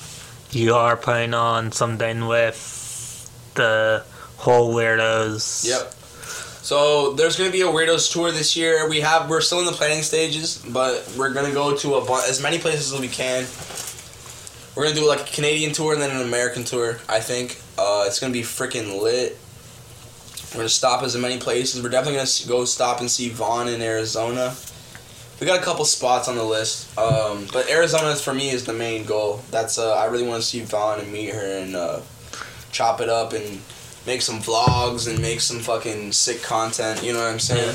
[0.50, 4.04] you are putting on something with the
[4.36, 5.64] whole Weardoz.
[5.64, 5.94] Yep.
[6.62, 8.88] So there's gonna be a Weardoz tour this year.
[8.88, 12.28] We have we're still in the planning stages, but we're gonna go to a bu-
[12.28, 13.46] as many places as we can.
[14.74, 16.98] We're gonna do like a Canadian tour and then an American tour.
[17.08, 19.38] I think uh, it's gonna be freaking lit.
[20.52, 21.82] We're gonna stop as many places.
[21.82, 24.54] We're definitely gonna go stop and see Vaughn in Arizona.
[25.40, 28.74] We got a couple spots on the list, um, but Arizona for me is the
[28.74, 29.42] main goal.
[29.50, 32.00] That's uh, I really want to see Vaughn and meet her and uh,
[32.72, 33.60] chop it up and
[34.06, 37.02] make some vlogs and make some fucking sick content.
[37.02, 37.74] You know what I'm saying?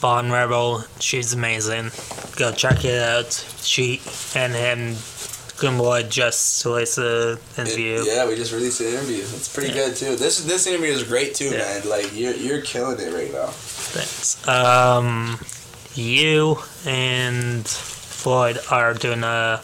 [0.00, 1.90] Vaughn Rebel, she's amazing.
[2.36, 3.32] Go check it out.
[3.62, 4.02] She
[4.36, 4.96] and him,
[5.56, 8.00] Goomboy just released an interview.
[8.00, 9.22] It- yeah, we just released an interview.
[9.22, 9.86] It's pretty Yeah.
[9.86, 10.16] good too.
[10.16, 11.58] This this interview is great too, Yeah.
[11.58, 11.88] man.
[11.88, 13.46] Like you're you're killing it right now.
[13.54, 14.36] Thanks.
[14.48, 15.38] Um,
[15.94, 19.60] you and Floyd are doing a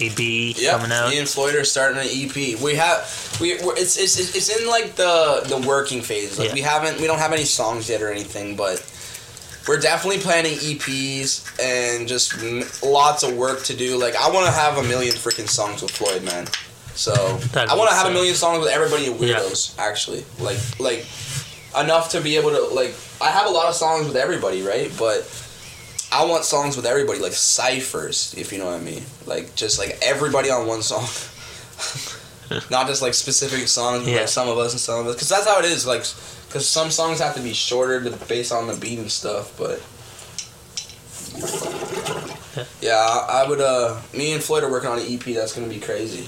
[0.00, 1.10] EP Yeah, coming out.
[1.10, 2.54] me and Floyd are starting an EP.
[2.62, 3.04] We have
[3.40, 6.38] we it's it's it's in like the the working phase.
[6.38, 6.54] Like Yeah.
[6.54, 8.80] we haven't we don't have any songs yet or anything, but
[9.68, 13.96] we're definitely planning EPs and just m- lots of work to do.
[13.98, 16.46] Like I want to have a million freaking songs with Floyd, man.
[16.94, 17.12] So
[17.52, 19.36] That'd I want to have a million songs with everybody in Yeah.
[19.40, 19.78] Weardoz.
[19.78, 21.06] Actually, like like
[21.78, 22.94] enough to be able to like.
[23.20, 24.90] I have a lot of songs with everybody, right?
[24.98, 25.22] But
[26.10, 29.02] I want songs with everybody, like ciphers, if you know what I mean.
[29.26, 31.04] Like just like everybody on one song.
[32.70, 34.20] Not just like specific songs, but Yeah.
[34.20, 35.86] like some of us and some of us, because that's how it is.
[35.86, 36.02] Like,
[36.48, 39.56] because some songs have to be shorter to, based on the beat and stuff.
[39.56, 39.80] But
[42.80, 43.60] yeah, I, I would.
[43.60, 45.20] Uh, me and Floyd are working on an EP.
[45.20, 46.26] That's gonna be crazy.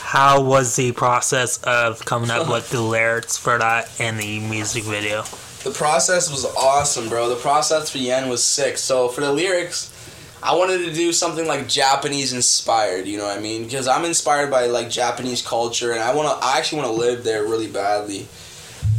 [0.00, 4.84] How was the process of coming up with the lyrics for that and the music
[4.84, 5.24] video?
[5.66, 7.28] The process was awesome, bro.
[7.28, 8.78] The process for Yen was sick.
[8.78, 9.92] So for the lyrics,
[10.40, 13.08] I wanted to do something like Japanese inspired.
[13.08, 13.64] You know what I mean?
[13.64, 16.38] Because I'm inspired by like Japanese culture, and I wanna.
[16.40, 18.28] I actually want to live there really badly.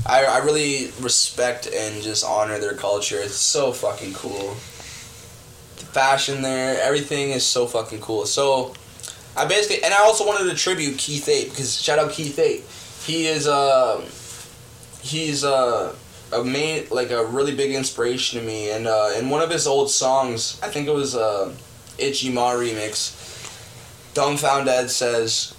[0.05, 3.17] I I really respect and just honor their culture.
[3.17, 4.49] It's so fucking cool.
[5.77, 8.25] The fashion there, everything is so fucking cool.
[8.25, 8.73] So.
[9.37, 12.65] I basically, and I also wanted to tribute Keith Ape because shout out Keith Ape.
[13.05, 14.01] He is uh,
[15.03, 15.95] he's uh,
[16.33, 19.65] a main like a really big inspiration to me and uh, in one of his
[19.67, 21.53] old songs i think it was uh,
[21.97, 23.13] It G Ma remix
[24.13, 25.53] Dumbfoundead says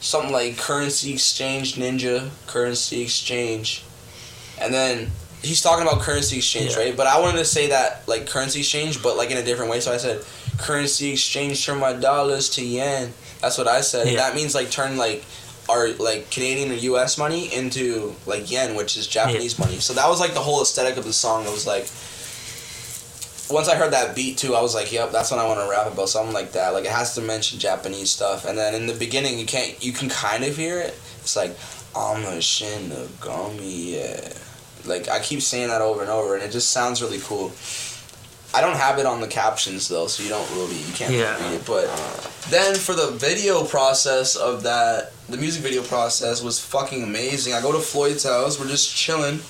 [0.00, 3.82] something like currency exchange ninja currency exchange.
[4.60, 5.10] And then
[5.42, 6.84] he's talking about currency exchange Yeah.
[6.84, 6.96] right?
[6.96, 9.80] But i wanted to say that like currency exchange but like in a different way.
[9.80, 10.22] So i said
[10.58, 13.12] currency exchange turn my dollars to yen.
[13.40, 14.06] That's what i said.
[14.08, 14.16] Yeah.
[14.16, 15.24] that means like turn like
[15.68, 17.18] our like Canadian or U.S.
[17.18, 19.76] money into like yen, which is Japanese money.
[19.76, 21.44] So that was like the whole aesthetic of the song.
[21.44, 21.88] It was like
[23.50, 25.68] once I heard that beat too, I was like, "Yep, that's what I want to
[25.70, 26.74] rap about." Something like that.
[26.74, 29.82] Like it has to mention Japanese stuff, and then in the beginning, you can't.
[29.82, 30.94] You can kind of hear it.
[31.20, 31.56] It's like
[31.96, 33.92] I'm a Shinigami.
[33.92, 34.32] Yeah.
[34.84, 37.52] Like I keep saying that over and over, and it just sounds really cool.
[38.54, 41.36] I don't have it on the captions though, so you don't really you can't Yeah.
[41.42, 41.66] read it.
[41.66, 41.86] But
[42.50, 47.52] then for the video process of that, the music video process was fucking amazing.
[47.52, 49.40] I go to Floyd's house, we're just chilling,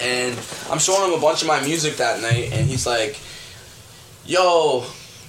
[0.00, 0.36] and
[0.70, 3.18] I'm showing him a bunch of my music that night, and he's like,
[4.26, 4.84] "Yo,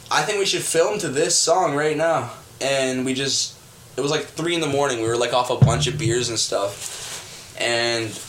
[0.10, 2.32] I think we should film to this song right now."
[2.62, 3.56] And we just,
[3.98, 5.02] it was like three in the morning.
[5.02, 8.20] We were like off a bunch of beers and stuff, and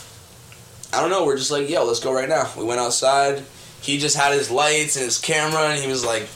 [0.93, 1.25] I don't know.
[1.25, 3.43] We're just like, "Yo, let's go right now." We went outside.
[3.81, 6.27] He just had his lights and his camera, and he was like,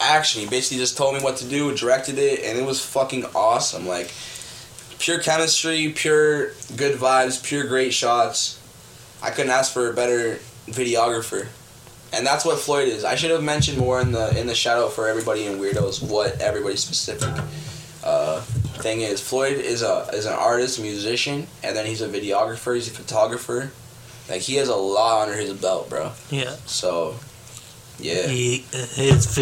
[0.00, 0.40] action.
[0.40, 3.86] He basically just told me what to do, directed it, and it was fucking awesome.
[3.86, 4.12] Like
[4.98, 8.60] pure chemistry, pure good vibes, pure great shots.
[9.22, 11.48] I couldn't ask for a better videographer.
[12.12, 13.04] And that's what Floyd is.
[13.04, 16.02] I should have mentioned more in the in the shout out for everybody in Weardoz
[16.02, 17.28] what everybody's specific
[18.02, 19.20] uh, thing is.
[19.20, 23.70] Floyd is a is an artist, musician, and then he's a videographer, he's a photographer.
[24.28, 26.12] Like he has a lot under his belt, bro.
[26.30, 26.56] Yeah.
[26.64, 27.16] So
[27.98, 28.26] yeah.
[28.26, 29.34] He, his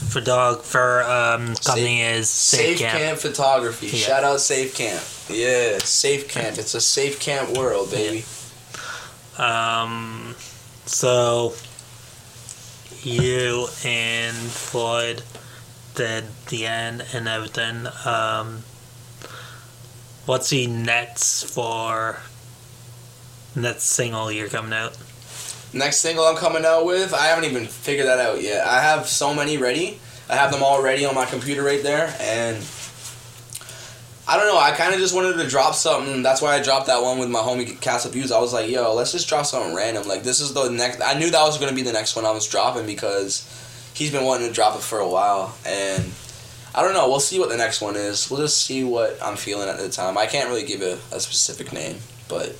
[0.00, 3.18] phot- photographer um, company is Safe Safe Camp, Camp.
[3.18, 3.86] Photography.
[3.86, 3.92] Yeah.
[4.06, 5.02] Shout out Safe Camp.
[5.28, 6.58] Yeah, Safe Camp.
[6.58, 8.24] It's a Safe Camp world, baby.
[9.38, 10.34] Um,
[10.86, 11.54] so
[13.02, 15.22] you and Floyd
[15.94, 17.86] did the end and everything.
[18.04, 18.62] Um,
[20.26, 22.20] what's the next for
[23.54, 24.96] next single you're coming out?
[25.72, 28.66] Next single I'm coming out with, I haven't even figured that out yet.
[28.66, 29.98] I have so many ready.
[30.28, 32.56] I have them all ready on my computer right there, and
[34.26, 34.58] I don't know.
[34.58, 36.22] I kind of just wanted to drop something.
[36.22, 38.30] That's why I dropped that one with my homie Castle Views.
[38.30, 40.06] I was like, yo, let's just drop something random.
[40.06, 41.00] Like this is the next.
[41.02, 43.46] I knew that was gonna be the next one I was dropping because
[43.94, 46.04] he's been wanting to drop it for a while, and
[46.74, 47.08] I don't know.
[47.08, 48.30] We'll see what the next one is.
[48.30, 50.18] We'll just see what I'm feeling at the time.
[50.18, 51.96] I can't really give a, a specific name,
[52.28, 52.54] but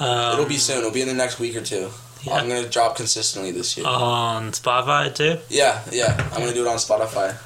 [0.00, 0.78] Um, it'll be soon.
[0.78, 1.90] It'll be in the next week or two.
[2.24, 2.34] Yeah.
[2.34, 3.86] I'm gonna drop consistently this year.
[3.86, 5.38] on Spotify too.
[5.48, 6.16] Yeah, yeah.
[6.32, 7.36] I'm gonna do it on Spotify.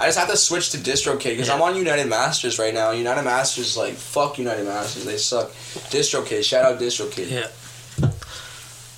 [0.00, 1.54] I just have to switch to DistroKid because Yeah.
[1.54, 2.92] I'm on United Masters right now.
[2.92, 5.04] United Masters like fuck United Masters.
[5.04, 5.50] They suck.
[5.90, 7.30] DistroKid, shout out DistroKid.
[7.30, 8.10] Yeah.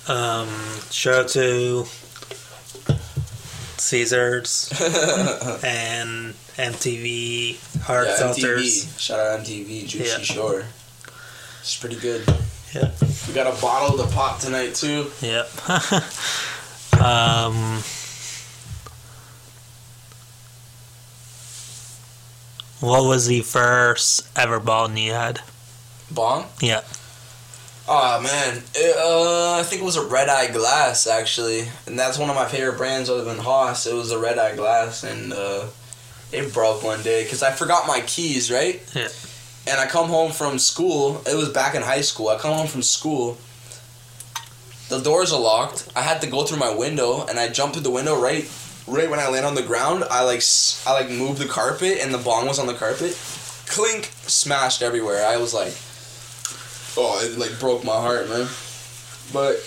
[0.07, 0.49] Um,
[0.89, 1.85] shout out to
[3.77, 4.69] Caesars
[5.63, 8.85] and MTV Hard yeah, Seltzers.
[8.85, 8.99] MTV.
[8.99, 9.87] Shout out MTV.
[9.87, 10.17] Juicy Yeah.
[10.19, 10.65] Shore.
[11.61, 12.27] It's pretty good.
[12.73, 12.91] Yeah.
[13.27, 15.11] We got a bottle to pop tonight too.
[15.21, 15.69] Yep.
[17.01, 17.81] um,
[22.79, 25.41] what was the first ever ball you had?
[26.09, 26.45] Bong.
[26.61, 26.81] Yeah.
[27.87, 32.17] Oh man, it, uh, I think it was a red eye glass actually, and that's
[32.17, 33.85] one of my favorite brands other than Haas.
[33.85, 35.65] It was a red eye glass, and uh,
[36.31, 38.81] it broke one day because I forgot my keys, right?
[38.95, 39.09] Yeah.
[39.67, 41.21] And I come home from school.
[41.25, 42.29] It was back in high school.
[42.29, 43.37] I come home from school.
[44.89, 45.87] The doors are locked.
[45.95, 48.49] I had to go through my window, and I jumped through the window right,
[48.87, 50.03] right when I land on the ground.
[50.09, 50.41] I like,
[50.85, 53.17] I like moved the carpet, and the bong was on the carpet.
[53.67, 55.25] Clink, smashed everywhere.
[55.25, 55.73] I was like,
[56.97, 58.47] oh, it like broke my heart, man.
[59.31, 59.63] But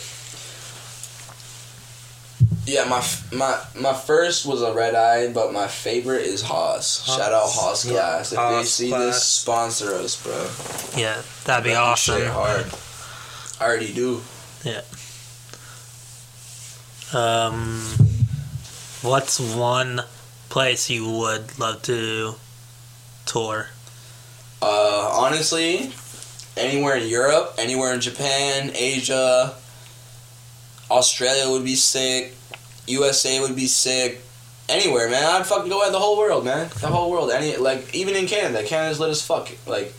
[2.67, 7.05] yeah, my f- my my first was a red eye, but my favorite is Haas.
[7.05, 8.33] Shout out Haas Yeah, Glass.
[8.33, 9.03] If they Haas see Glass.
[9.15, 11.01] this, sponsor us, bro.
[11.01, 12.23] Yeah, that'd be shit awesome.
[12.29, 12.67] Hard.
[13.61, 14.23] I already do.
[14.65, 14.81] Yeah.
[17.13, 17.81] Um,
[19.03, 20.03] what's one
[20.49, 22.35] place you would love to
[23.27, 23.69] tour?
[24.61, 25.93] Uh, honestly,
[26.57, 29.55] anywhere in Europe, anywhere in Japan, Asia,
[30.91, 32.35] Australia would be sick.
[32.87, 34.21] USA would be sick.
[34.69, 35.23] Anywhere, man.
[35.25, 36.71] I'd fucking go at the whole world, man.
[36.81, 37.31] The whole world.
[37.31, 38.65] Any like even in Canada.
[38.67, 39.51] Canada's lit as fuck.
[39.67, 39.93] Like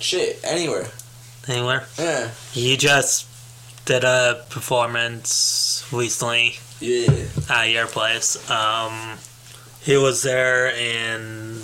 [0.00, 0.40] shit.
[0.42, 0.88] Anywhere.
[1.46, 1.86] Anywhere?
[1.98, 2.30] Yeah.
[2.54, 3.26] You just
[3.84, 7.12] did a performance recently Yeah.
[7.48, 8.36] at your place.
[8.50, 9.18] Um,
[9.82, 11.60] he was there and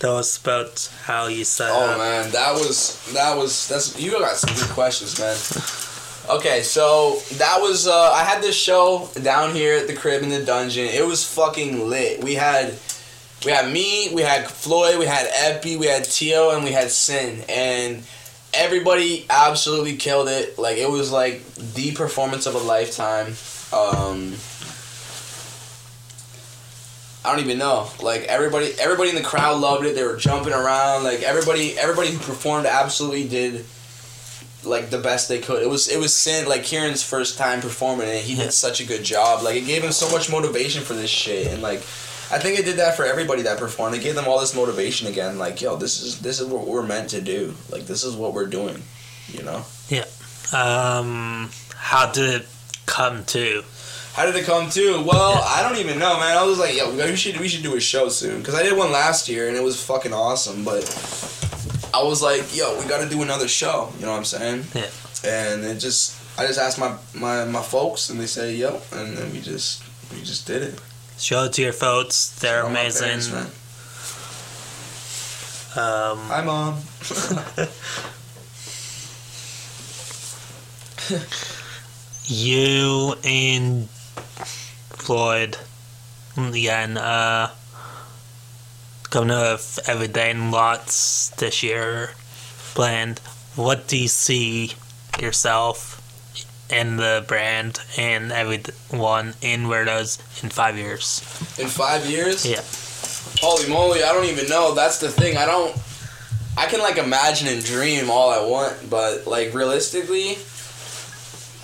[0.00, 1.98] tell us about how you set Oh up.
[1.98, 5.36] man, that was that was that's you got some good questions, man.
[6.28, 10.30] Okay, so that was uh, I had this show down here at the crib in
[10.30, 10.86] the dungeon.
[10.86, 12.24] It was fucking lit.
[12.24, 12.74] We had
[13.44, 16.90] we had me, we had Floyd, we had Epi, we had Tio, and we had
[16.90, 18.02] Sin, and
[18.54, 20.58] everybody absolutely killed it.
[20.58, 23.34] Like it was like the performance of a lifetime.
[23.70, 24.34] Um,
[27.22, 27.90] I don't even know.
[28.02, 29.94] Like everybody, everybody in the crowd loved it.
[29.94, 31.04] They were jumping around.
[31.04, 33.66] Like everybody, everybody who performed absolutely did
[34.66, 35.62] like the best they could.
[35.62, 38.86] It was it was Sin like Kieran's first time performing and He did such a
[38.86, 39.42] good job.
[39.42, 41.48] Like it gave him so much motivation for this shit.
[41.48, 41.78] And like
[42.30, 43.94] I think it did that for everybody that performed.
[43.94, 45.38] It gave them all this motivation again.
[45.38, 47.54] Like yo, this is this is what we're meant to do.
[47.70, 48.82] Like this is what we're doing.
[49.28, 49.64] You know.
[49.88, 50.04] Yeah.
[50.52, 52.46] Um, how did it
[52.86, 53.64] come to?
[54.14, 55.02] How did it come to?
[55.02, 56.36] Well, I don't even know, man.
[56.38, 58.76] I was like, yo, we should we should do a show soon because I did
[58.76, 60.64] one last year and it was fucking awesome.
[60.64, 60.84] But
[61.94, 63.90] I was like, yo, we got to do another show.
[63.98, 64.64] You know what I'm saying?
[64.74, 64.90] Yeah.
[65.24, 69.16] And it just, I just asked my my my folks and they said, yo, and
[69.16, 69.82] then we just
[70.12, 70.80] we just did it.
[71.18, 72.30] Show it to your folks.
[72.40, 73.32] They're Show amazing.
[73.32, 73.60] parents.
[75.76, 76.74] Um, Hi, mom.
[82.26, 83.88] you and
[84.90, 85.56] Floyd
[86.36, 87.50] again uh
[89.14, 92.10] coming up with everything lots this year
[92.74, 93.20] planned
[93.54, 94.72] what do you see
[95.20, 95.94] yourself
[96.68, 101.20] in the brand and everyone in Weardoz in five years
[101.60, 102.44] In five years.
[102.44, 102.62] Yeah.
[103.40, 104.74] Holy moly, I don't even know.
[104.74, 105.36] That's the thing.
[105.36, 105.76] I don't.
[106.56, 110.38] I can like imagine and dream all I want, but like realistically,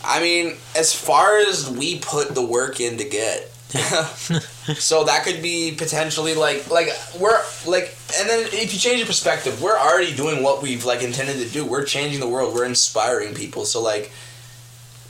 [0.05, 3.51] I mean, as far as we put the work in to get.
[4.75, 6.89] so that could be potentially like like
[7.21, 11.03] we're like and then if you change your perspective we're already doing what we've like
[11.03, 11.65] intended to do.
[11.65, 12.55] We're changing the world.
[12.55, 13.65] We're inspiring people.
[13.65, 14.11] So like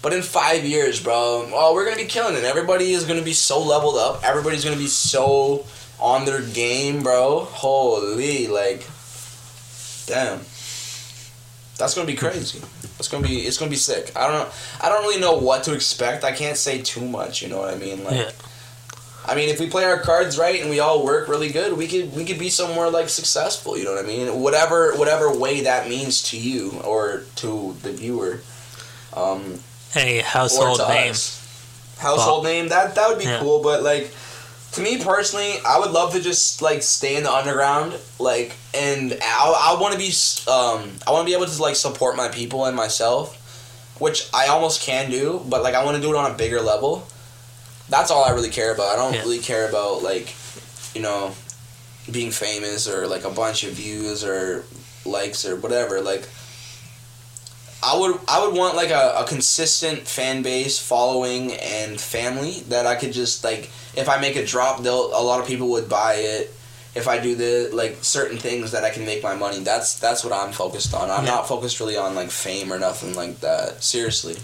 [0.03, 2.45] but in five years bro oh we're gonna be killing it.
[2.45, 4.23] Everybody is gonna be so leveled up.
[4.25, 5.65] Everybody's gonna be so
[5.99, 7.41] on their game bro.
[7.41, 8.87] Holy like
[10.07, 10.41] damn.
[11.79, 12.61] That's gonna be crazy.
[12.99, 14.13] It's gonna be it's gonna be sick.
[14.15, 14.53] I don't know
[14.83, 16.25] i don't really know what to expect.
[16.25, 18.05] I can't say too much you know what i mean?
[18.05, 18.31] Like Yeah.
[19.27, 21.87] I mean, if we play our cards right and we all work really good, we
[21.87, 23.77] could we could be somewhere like successful.
[23.77, 24.41] You know what I mean?
[24.41, 28.41] Whatever whatever way that means to you or to the viewer.
[29.15, 29.61] Um,
[29.97, 31.11] A household name.
[31.11, 31.37] us.
[31.99, 33.41] Household name that that would be Yeah.
[33.41, 34.11] cool, but like
[34.73, 39.19] to me personally, I would love to just like stay in the underground, like, and
[39.21, 40.13] I, I want to be
[40.51, 43.37] um I want to be able to like support my people and myself,
[44.01, 46.61] which I almost can do, but like I want to do it on a bigger
[46.63, 47.07] level.
[47.91, 48.89] That's all I really care about.
[48.89, 49.21] I don't Yeah.
[49.23, 50.33] really care about like,
[50.95, 51.35] you know,
[52.11, 54.65] being famous or like a bunch of views or
[55.05, 56.01] likes or whatever.
[56.01, 56.27] Like
[57.83, 62.87] I would I would want like a, a consistent fan base, following, and family that
[62.87, 65.89] I could just like if I make a drop, they'll a lot of people would
[65.89, 66.55] buy it.
[66.95, 70.23] If I do the like certain things that I can make my money, that's that's
[70.25, 71.11] what I'm focused on.
[71.11, 71.31] I'm Yeah.
[71.37, 73.83] not focused really on like fame or nothing like that.
[73.83, 74.37] Seriously.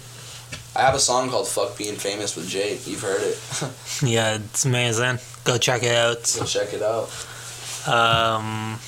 [0.76, 2.86] I have a song called "Fuck Being Famous" with Jake.
[2.86, 3.38] You've heard it.
[4.02, 5.18] Yeah, it's amazing.
[5.44, 6.36] Go check it out.
[6.38, 7.08] Go check it out.
[7.88, 8.78] Um,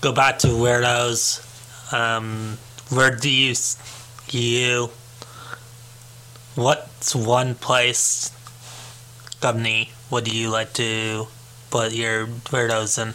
[0.00, 1.38] go back to Weardoz.
[1.92, 3.54] Um, where do you,
[4.30, 4.90] you,
[6.56, 8.32] what's one place,
[9.40, 11.28] company, What do you like to
[11.70, 13.14] put your Weardoz in?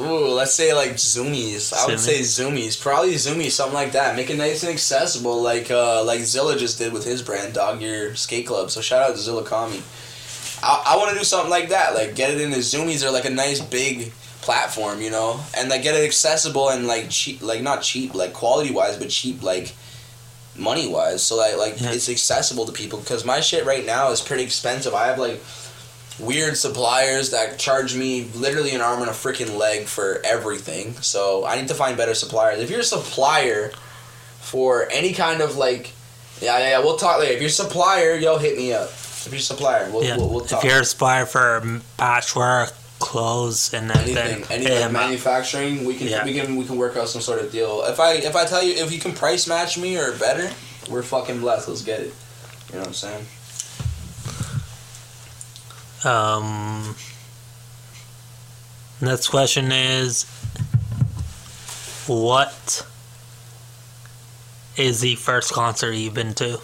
[0.00, 1.72] Ooh, let's say like Zumiez.
[1.72, 2.80] I would say Zumiez.
[2.80, 4.16] Probably Zumiez, something like that.
[4.16, 7.80] Make it nice and accessible, like uh, like Zilla just did with his brand, Dog
[7.82, 8.70] Year Skate Club.
[8.70, 9.82] So shout out to Zilla Kami.
[10.62, 11.94] I, I want to do something like that.
[11.94, 15.82] Like get it into Zumiez or like a nice big platform, you know, and like
[15.82, 19.74] get it accessible and like cheap, like not cheap, like quality wise, but cheap, like
[20.56, 21.22] money wise.
[21.22, 21.92] So like like Yeah.
[21.92, 24.94] it's accessible to people because my shit right now is pretty expensive.
[24.94, 25.40] I have like
[26.18, 30.94] weird suppliers that charge me literally an arm and a freaking leg for everything.
[31.00, 32.60] So I need to find better suppliers.
[32.60, 33.70] If you're a supplier
[34.40, 35.92] for any kind of like,
[36.40, 37.32] yeah, yeah, yeah we'll talk later.
[37.34, 38.88] If you're a supplier, yo, hit me up.
[38.90, 40.16] If you're a supplier, we'll, Yeah.
[40.16, 40.64] we'll, we'll talk.
[40.64, 46.08] if you're a supplier for patchwork, clothes, and anything, everything, any like manufacturing, we can
[46.08, 46.24] Yeah.
[46.24, 47.82] we can we can work out some sort of deal.
[47.84, 50.50] If I if I tell you if you can price match me or better,
[50.90, 51.68] we're fucking blessed.
[51.68, 52.14] Let's get it.
[52.68, 53.26] You know what I'm saying?
[56.04, 56.96] Um,
[59.00, 60.24] next question is
[62.08, 62.86] What
[64.76, 66.60] is the first concert you've been to?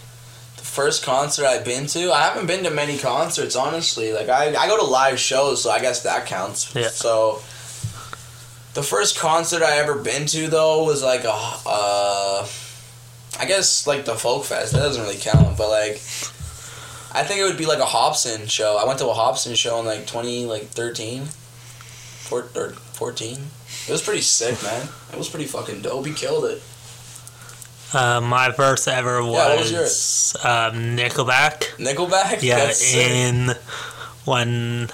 [0.57, 4.13] The first concert I've been to, I haven't been to many concerts, honestly.
[4.13, 6.75] Like I, I go to live shows, so I guess that counts.
[6.75, 6.89] Yeah.
[6.89, 7.37] So
[8.75, 11.33] the first concert I ever been to though was like a,
[11.67, 12.47] uh,
[13.39, 14.73] I guess like the folk fest.
[14.73, 16.03] That doesn't really count, but like.
[17.13, 18.77] I think it would be like a Hopsin show.
[18.77, 23.39] I went to a Hopsin show in like twenty like thirteen, four, or fourteen.
[23.89, 24.89] It was pretty sick, man.
[25.13, 26.07] It was pretty fucking dope.
[26.07, 26.63] He killed it.
[27.95, 30.37] Uh, my first ever was, what was yours?
[30.45, 31.61] um, Nickelback.
[31.79, 32.43] Nickelback.
[32.43, 33.53] Yeah, That's in
[34.27, 34.91] when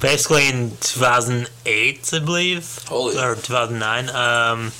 [0.00, 3.16] basically in 2008, I believe, Holy.
[3.18, 4.10] or 2009.
[4.10, 4.70] Um,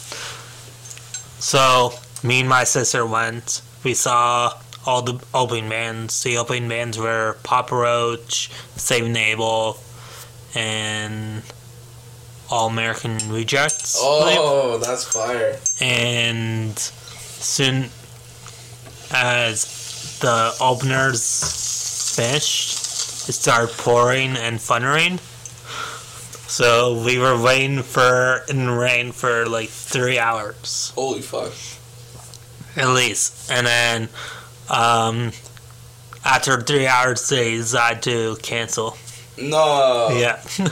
[1.38, 1.92] so
[2.22, 3.62] me and my sister went.
[3.82, 4.52] We saw
[4.86, 6.22] all the opening bands.
[6.22, 9.78] The opening bands were Papa Roach, Saving Abel,
[10.54, 11.42] and
[12.50, 13.96] All American Rejects.
[14.00, 15.58] Oh, that's fire.
[15.80, 17.90] and soon
[19.12, 25.18] as the openers finished, it started pouring and thundering.
[26.48, 31.52] So we were waiting for in rain for like three hours Holy fuck.
[32.76, 34.08] at least, and then
[34.70, 35.32] um,
[36.24, 38.96] after three hours, they decided to cancel.
[39.38, 40.08] No.
[40.18, 40.40] Yeah,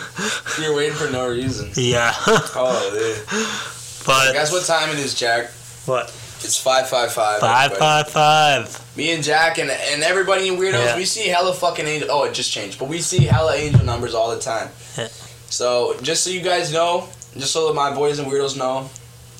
[0.60, 1.70] You're waiting for no reason.
[1.74, 4.06] yeah, Oh, dude.
[4.06, 5.50] but Guess what time it is, Jack?
[5.86, 6.06] what?
[6.46, 7.40] It's 555.
[7.40, 7.80] Five, everybody.
[7.80, 8.96] five, five.
[8.96, 10.96] Me and Jack and, and everybody in Weardoz, Yeah.
[10.96, 12.08] we see hella fucking angel.
[12.10, 12.78] Oh, it just changed.
[12.78, 14.68] But we see hella angel numbers all the time.
[14.98, 15.08] Yeah.
[15.48, 18.90] So, just so you guys know, just so that my boys and Weardoz know,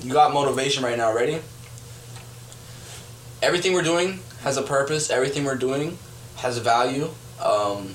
[0.02, 1.12] you got motivation right now.
[1.14, 1.40] Ready?
[3.43, 5.10] Everything we're doing has a purpose.
[5.10, 5.98] Everything we're doing
[6.36, 7.08] has a value.
[7.42, 7.94] Um,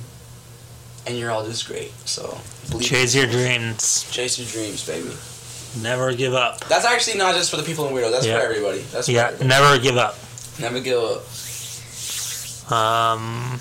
[1.08, 1.92] and you're all just great.
[2.06, 2.38] So,
[2.82, 4.06] Chase your dreams.
[4.12, 5.12] chase your dreams, baby.
[5.82, 6.60] Never give up.
[6.66, 8.12] That's actually not just for the people in Weirdo.
[8.12, 8.40] That's Yeah.
[8.40, 8.80] for everybody.
[8.92, 9.48] That's for Yeah, everybody.
[9.48, 10.18] never give up.
[10.60, 12.72] Never give up.
[12.72, 13.60] Um,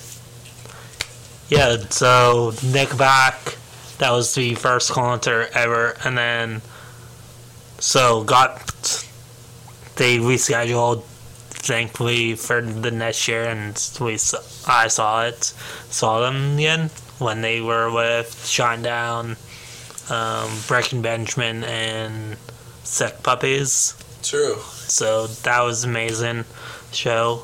[1.49, 3.57] yeah, so Nick Back,
[3.99, 6.61] that was the first concert ever, and then
[7.79, 9.05] so got
[9.97, 11.03] they rescheduled,
[11.59, 14.15] thankfully for the next year, and we
[14.67, 15.45] I saw it,
[15.91, 19.37] saw them again when they were with Shinedown,
[20.11, 22.37] um, Breaking Benjamin, and
[22.85, 23.95] Sick Puppies.
[24.23, 24.57] True.
[24.87, 26.45] So that was amazing
[26.93, 27.43] show.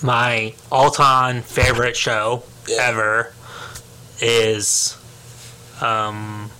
[0.00, 2.82] my all-time favorite show Yeah.
[2.88, 3.32] ever
[4.20, 4.96] is
[5.80, 6.50] um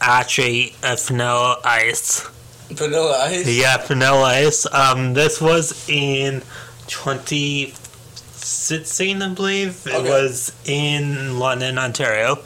[0.00, 2.26] actually a vanilla ice
[2.70, 3.46] Vanilla Ice.
[3.46, 6.42] yeah vanilla ice um this was in
[6.86, 10.10] 2016 i believe it Okay.
[10.10, 12.38] was in london ontario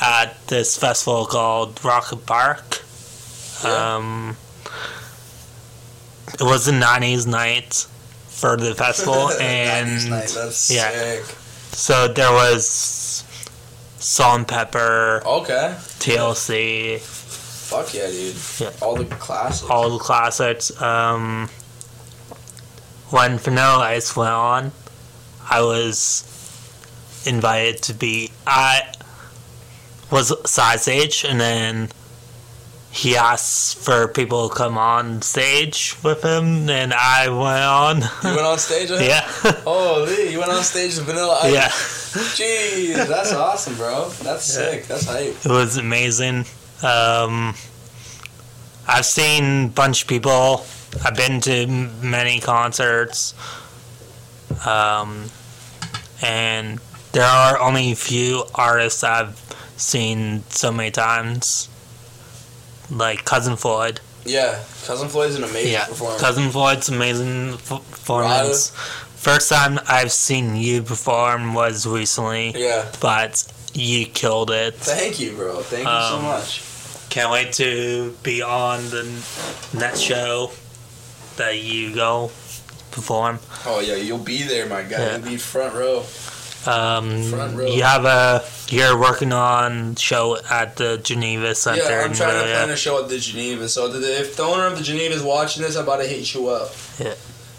[0.00, 2.82] at this festival called Rock the Park
[3.64, 3.96] Yeah.
[3.96, 4.36] um
[6.34, 7.86] it was the 90s night
[8.28, 10.90] for the festival and 90s night, That's yeah.
[10.90, 11.24] sick.
[11.72, 13.24] so there was
[13.98, 15.74] Salt-N-Pepa Okay.
[16.00, 17.00] tlc
[17.64, 18.36] Fuck yeah, dude.
[18.58, 18.70] Yeah.
[18.82, 19.70] All the classics.
[19.70, 21.48] all the classics um
[23.10, 24.72] when vanilla ice went on
[25.50, 26.24] i was
[27.26, 28.82] invited to be i
[30.10, 31.88] was size stage and then
[32.90, 38.36] he asked for people to come on stage with him and i went on You
[38.36, 39.08] went on stage with him?
[39.08, 39.20] yeah
[39.64, 41.52] Holy, you went on stage with Vanilla Ice?
[41.52, 41.68] yeah
[42.14, 44.08] Jeez, that's awesome, bro.
[44.22, 44.70] That's Yeah.
[44.70, 44.86] sick.
[44.86, 45.34] That's hype.
[45.44, 46.46] It was amazing.
[46.84, 47.54] Um,
[48.86, 50.64] I've seen a bunch of people.
[51.04, 53.34] I've been to many concerts.
[54.66, 55.30] Um,
[56.22, 56.78] and
[57.12, 59.38] there are only a few artists I've
[59.76, 61.68] seen so many times.
[62.90, 64.00] Like Cousin Floyd.
[64.26, 65.86] Yeah, Cousin Floyd's an amazing Yeah.
[66.18, 68.70] Cousin Floyd's amazing performance.
[69.16, 72.90] First time I've seen you perform was recently, yeah.
[73.00, 73.42] but
[73.72, 74.74] you killed it.
[74.76, 75.60] Thank you, bro.
[75.62, 76.60] Thank you so Um, much.
[77.14, 79.04] Can't wait to be on the
[79.72, 80.50] next show
[81.36, 82.32] that you go
[82.90, 83.38] perform.
[83.64, 84.98] Oh yeah, you'll be there, my guy.
[84.98, 85.16] Yeah.
[85.18, 85.98] You'll be front row.
[86.66, 87.66] Um, Front row.
[87.66, 91.82] you have a you're working on show at the Geneva Center.
[91.84, 93.68] yeah, I'm in trying to plan a show at the Geneva.
[93.68, 96.34] So the, if the owner of the Geneva is watching this, I'm about to hit
[96.34, 96.72] you up.
[96.98, 97.14] Yeah.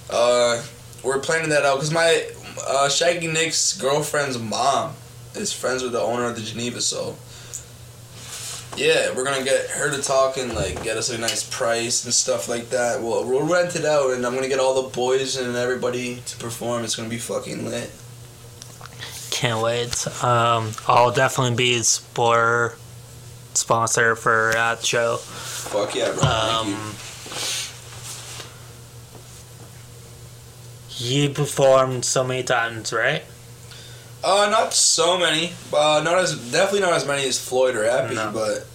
[0.10, 0.61] Uh,
[1.02, 2.27] we're planning that out because my
[2.68, 4.95] uh, Shaggy Nick's girlfriend's mom
[5.34, 6.82] is friends with the owner of the Geneva.
[6.82, 7.15] So
[8.76, 12.14] yeah, we're gonna get her to talk and like get us a nice price and
[12.14, 13.02] stuff like that.
[13.02, 16.38] We'll we'll rent it out and I'm gonna get all the boys and everybody to
[16.38, 16.84] perform.
[16.84, 17.91] It's gonna be fucking lit.
[19.31, 20.07] Can't wait.
[20.23, 22.77] Um, I'll definitely be a sport
[23.53, 25.18] sponsor for that show.
[25.18, 26.22] Fuck yeah, bro.
[26.22, 26.73] Thank you.
[26.73, 26.95] Um,
[30.97, 33.23] you performed so many times, right?
[34.26, 35.53] Uh, not so many.
[35.72, 38.31] Uh, not as definitely not as many as Floyd or Epi, No.
[38.34, 38.65] but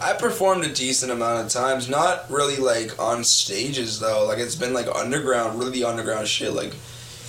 [0.00, 1.88] I performed a decent amount of times.
[1.88, 4.26] Not really like on stages though.
[4.26, 6.52] Like it's been like underground, really underground shit.
[6.52, 6.74] Like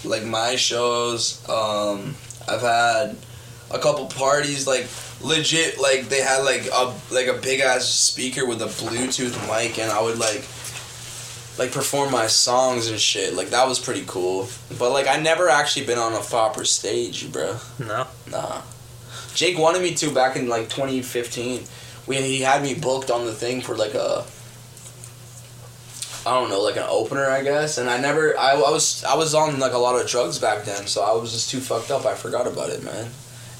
[0.05, 1.41] like my shows.
[1.49, 2.15] Um,
[2.47, 3.17] I've had
[3.71, 4.87] a couple parties like
[5.21, 9.79] legit like they had like a like a big ass speaker with a Bluetooth mic,
[9.79, 10.43] and I would like
[11.57, 13.33] like perform my songs and shit.
[13.33, 14.47] Like that was pretty cool.
[14.79, 17.57] But like I never actually been on a proper stage, bro.
[17.79, 18.07] No.
[18.29, 18.61] Nah.
[19.35, 21.63] Jake wanted me to back in like 2015.
[22.07, 24.25] We he had me booked on the thing for like a
[26.25, 27.77] I don't know, like an opener, I guess.
[27.77, 30.63] And I never I, I was I was on like a lot of drugs back
[30.65, 32.05] then, so I was just too fucked up.
[32.05, 33.09] I forgot about it, man.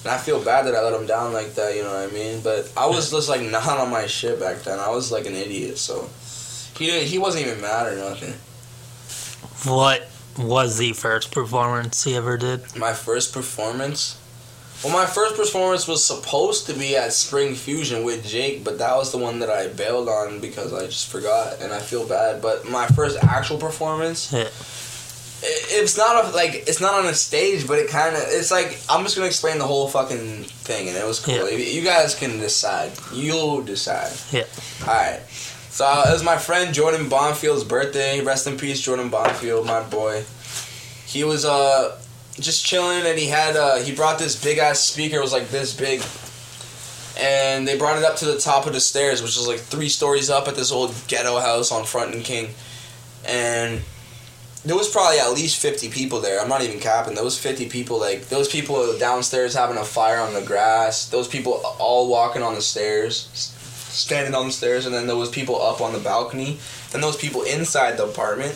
[0.03, 2.14] And I feel bad that I let him down like that, you know what I
[2.14, 2.41] mean?
[2.41, 4.80] But I was just like not on my shit back then.
[4.80, 6.10] I was like an idiot, so
[6.78, 8.34] he didn't, he wasn't even mad or nothing.
[9.72, 12.76] What was the first performance he ever did?
[12.78, 14.20] My first performance.
[14.84, 18.95] Well, my first performance was supposed to be at Spring Fusion with Jake, but that
[18.98, 22.41] was the one that I bailed on because I just forgot, and I feel bad.
[22.41, 24.41] But my first actual performance, Yeah.
[24.41, 24.52] it,
[25.41, 28.78] it's not a, like it's not on a stage, but it kind of it's like
[28.90, 31.36] I'm just gonna explain the whole fucking thing, and it was cool.
[31.50, 31.56] Yeah.
[31.56, 32.91] You- You guys can decide.
[33.14, 34.12] You'll decide.
[34.34, 34.44] Yeah.
[34.82, 35.22] All right.
[35.74, 38.22] So uh, it was my friend Jordan Bonfield's birthday.
[38.24, 40.24] Rest in peace, Jordan Bonfield, my boy.
[41.08, 42.00] He was uh
[42.40, 45.18] just chilling, and he had uh he brought this big ass speaker.
[45.18, 46.04] It was like this big,
[47.18, 49.90] and they brought it up to the top of the stairs, which was like three
[49.90, 52.50] stories up at this old ghetto house on Front and King,
[53.26, 53.82] and.
[54.66, 56.40] There was probably at least fifty people there.
[56.40, 57.22] I'm not even capping.
[57.22, 58.00] Was fifty people.
[58.00, 61.10] Like those people downstairs having a fire on the grass.
[61.10, 63.54] Those people all walking on the stairs
[63.94, 66.57] standing on the stairs, and then there was people up on the balcony.
[66.94, 68.53] and was people inside the apartment,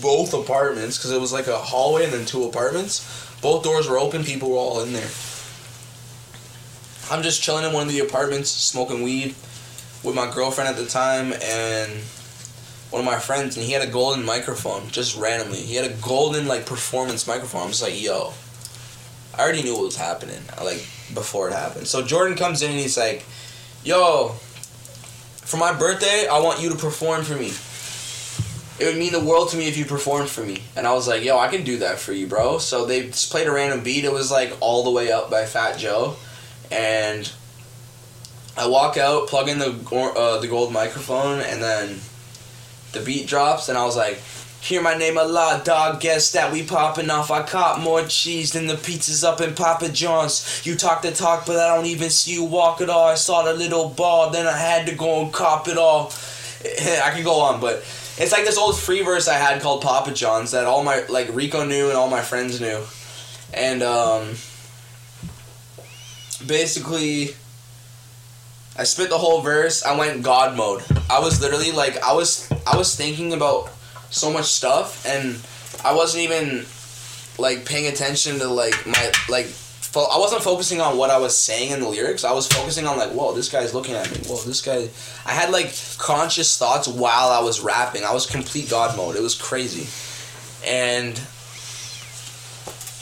[0.00, 3.04] both apartments, because it was like a hallway and then two apartments.
[3.40, 4.24] Both doors were open.
[4.24, 5.10] People were all in there.
[7.10, 9.34] I'm just chilling in one of the apartments, smoking weed
[10.04, 11.90] with my girlfriend at the time and
[12.90, 15.58] one of my friends, and he had a golden microphone just randomly.
[15.58, 17.62] He had a golden like performance microphone.
[17.62, 18.32] I'm just like, yo.
[19.38, 21.86] I already knew what was happening, like before it happened.
[21.86, 23.24] So Jordan comes in and he's like,
[23.84, 24.34] "Yo,
[25.48, 27.52] for my birthday, I want you to perform for me."
[28.78, 30.62] it would mean the world to me if you performed for me.
[30.76, 32.58] And I was like, yo, I can do that for you, bro.
[32.58, 34.04] So they just played a random beat.
[34.04, 36.16] It was like all the way up by Fat Joe,
[36.70, 37.30] and
[38.56, 41.98] I walk out, plug in the uh, the gold microphone, and then
[42.92, 44.20] the beat drops, and I was like.
[44.60, 46.00] Hear my name a lot, dog.
[46.00, 47.30] Guess that we popping off.
[47.30, 50.60] I caught more cheese than the pizzas up in Papa John's.
[50.66, 53.06] You talk the talk, but I don't even see you walk at all.
[53.06, 56.12] I saw the little ball, then I had to go and cop it all.
[56.64, 57.76] I can go on, but
[58.18, 61.28] it's like this old free verse I had called Papa John's that all my like
[61.32, 62.82] Rico knew and all my friends knew,
[63.54, 64.34] and um,
[66.44, 67.36] basically,
[68.76, 69.84] I spit the whole verse.
[69.84, 70.82] I went God mode.
[71.08, 73.70] I was literally like I was I was thinking about
[74.10, 75.38] so much stuff, and
[75.84, 76.64] I wasn't even
[77.38, 79.46] like paying attention to like my like.
[79.46, 82.22] Fo- I wasn't focusing on what I was saying in the lyrics.
[82.22, 84.18] I was focusing on like, whoa, this guy's looking at me.
[84.26, 84.90] Whoa, this guy.
[85.24, 88.04] I had like conscious thoughts while I was rapping.
[88.04, 89.16] I was complete God mode.
[89.16, 89.88] It was crazy,
[90.66, 91.18] and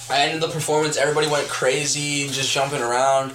[0.09, 0.97] I ended the performance.
[0.97, 3.33] Everybody went crazy, just jumping around.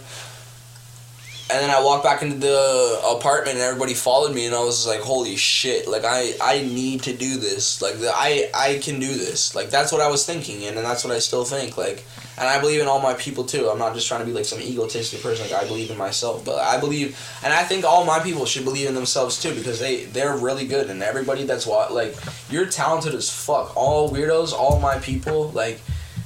[1.51, 4.87] And then I walked back into the apartment, and everybody followed me, and I was
[4.87, 5.85] like, "Holy shit!
[5.85, 7.81] Like I, I need to do this.
[7.81, 9.53] Like I, I can do this.
[9.53, 11.77] Like that's what I was thinking, and, and that's what I still think.
[11.77, 12.05] Like,
[12.37, 13.69] and I believe in all my people too.
[13.69, 15.51] I'm not just trying to be like some egotistic person.
[15.51, 18.63] Like I believe in myself, but I believe, and I think all my people should
[18.63, 22.15] believe in themselves too because they, they're really good, and everybody that's what like
[22.49, 23.75] you're talented as fuck.
[23.75, 25.81] All Weardoz, all my people, like,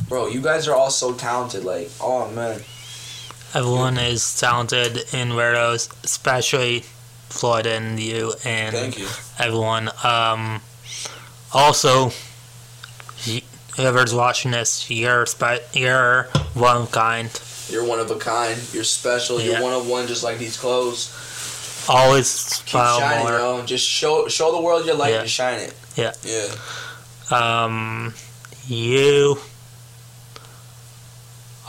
[0.08, 1.64] bro, you guys are all so talented.
[1.64, 2.62] Like, oh man.
[3.56, 6.82] Everyone is talented in Weardoz, especially
[7.30, 9.08] Floyd and you and Thank you.
[9.40, 9.90] everyone.
[10.04, 10.62] Um,
[11.54, 12.12] also,
[13.78, 16.24] whoever's watching this, you're spe- you're
[16.54, 17.30] one of kind.
[17.70, 18.60] You're one of a kind.
[18.74, 19.40] You're special.
[19.40, 21.86] You're one of one, just like these clothes.
[21.88, 23.38] Always Keep shining, more.
[23.38, 23.66] yo.
[23.66, 25.14] Just show show the world your light.
[25.14, 25.22] Yeah.
[25.22, 25.74] Just shine it.
[25.96, 26.12] Yeah.
[26.24, 26.50] Yeah.
[27.32, 28.14] Um,
[28.68, 29.38] you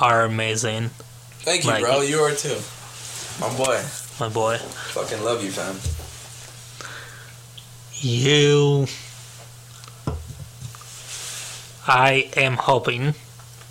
[0.00, 0.90] are amazing,
[1.47, 2.01] Thank you, Like- bro.
[2.01, 2.60] You are too.
[3.40, 3.81] My boy.
[4.18, 4.59] my boy.
[4.59, 5.78] Fucking love you, fam.
[8.01, 8.89] You.
[11.86, 13.14] I am hoping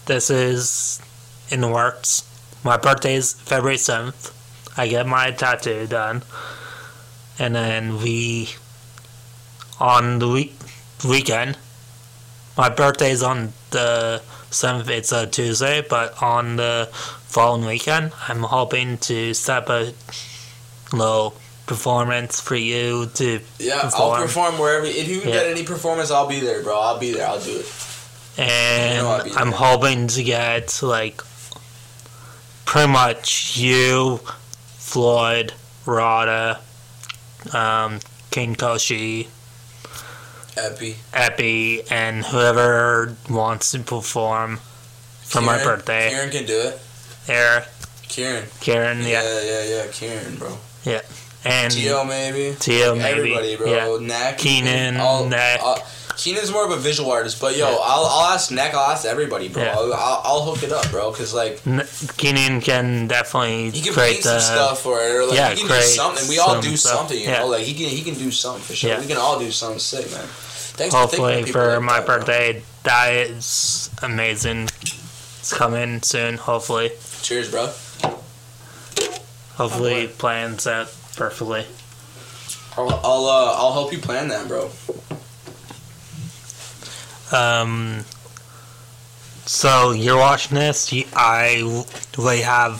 [0.05, 1.01] this is
[1.49, 2.23] in the works.
[2.63, 4.31] My birthday is February 7th.
[4.77, 6.23] I get my tattoo done.
[7.37, 8.51] And then we.
[9.81, 10.55] On the week,
[11.05, 11.57] weekend.
[12.57, 14.87] My birthday is on the 7th.
[14.87, 15.81] It's a Tuesday.
[15.81, 16.87] But on the
[17.35, 19.93] following weekend, I'm hoping to set up a
[20.95, 21.35] little
[21.65, 24.21] performance for you to Yeah, I'll Perform.
[24.21, 24.85] perform wherever.
[24.85, 25.31] If you Yeah.
[25.33, 26.79] get any performance, I'll be there, bro.
[26.79, 27.27] I'll be there.
[27.27, 27.65] I'll do it.
[28.37, 29.59] and know I'll be I'm there.
[29.59, 31.21] hoping to get like
[32.63, 34.21] pretty much you,
[34.77, 35.53] Floyd,
[35.85, 36.59] Rada,
[37.51, 37.99] um,
[38.31, 39.27] King Koshi,
[40.55, 40.95] Epi.
[41.13, 44.59] Epi, and whoever wants to perform
[45.23, 46.09] for my birthday.
[46.11, 46.81] Kieran can do it.
[47.27, 47.65] Eric,
[48.07, 48.45] Kieran.
[48.61, 49.91] Karen, Yeah, yeah, yeah, yeah.
[49.91, 50.57] Kieran, bro.
[50.83, 51.01] Yeah.
[51.43, 52.55] And Tio, maybe.
[52.59, 53.97] Tio, maybe, Everybody, bro.
[53.99, 54.05] yeah.
[54.07, 54.37] Neck.
[54.39, 55.59] Keenan, I'll- Neck.
[55.63, 55.83] I'll-
[56.17, 57.75] Keenan's more of a visual artist, but yo, Yeah.
[57.81, 58.73] I'll, I'll ask Neck.
[58.73, 59.63] I'll ask everybody, bro.
[59.63, 59.75] Yeah.
[59.75, 61.11] I'll, I'll, I'll hook it up, bro.
[61.11, 61.61] Cause like
[62.17, 65.57] Keenan can definitely he can create paint some the stuff or, or like yeah, he
[65.57, 66.29] can do something.
[66.29, 66.93] We all some do stuff.
[66.99, 67.39] something, you Yeah.
[67.39, 67.47] know.
[67.47, 68.97] Like he can he can do something for sure.
[68.97, 70.25] We can all do something sick, man.
[70.25, 72.17] Thanks for hopefully people for like my that, bro.
[72.19, 72.63] birthday.
[72.83, 74.69] That is amazing.
[75.39, 76.37] It's coming soon.
[76.37, 76.91] Hopefully,
[77.25, 77.65] Cheers, bro.
[79.55, 81.65] hopefully he plans that perfectly.
[82.77, 84.69] I'll I'll, uh, I'll help you plan that, bro.
[87.31, 88.05] Um.
[89.47, 90.93] So you're watching this.
[90.93, 91.63] you- I
[92.15, 92.79] will have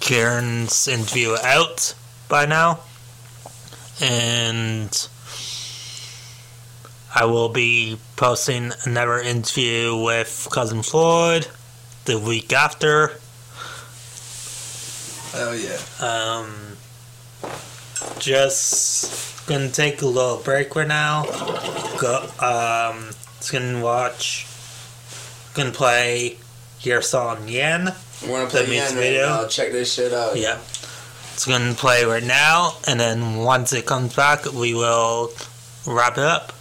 [0.00, 1.94] Karen's interview out
[2.28, 2.80] by now,
[4.02, 5.08] and
[7.14, 11.48] I will be posting another interview with cousin Floyd
[12.06, 13.12] the week after.
[15.34, 15.78] Oh yeah.
[16.00, 16.76] Um,
[18.18, 21.24] just gonna take a little break right now.
[21.98, 22.22] Go.
[22.40, 24.46] Um, just gonna watch.
[25.54, 26.38] Gonna play
[26.80, 27.92] your song Yen.
[28.26, 29.26] Gonna play Yen right video?
[29.26, 29.46] now.
[29.48, 30.36] Check this shit out.
[30.36, 30.58] Yeah.
[31.34, 35.32] It's gonna play right now, and then once it comes back, we will
[35.86, 36.52] wrap it up.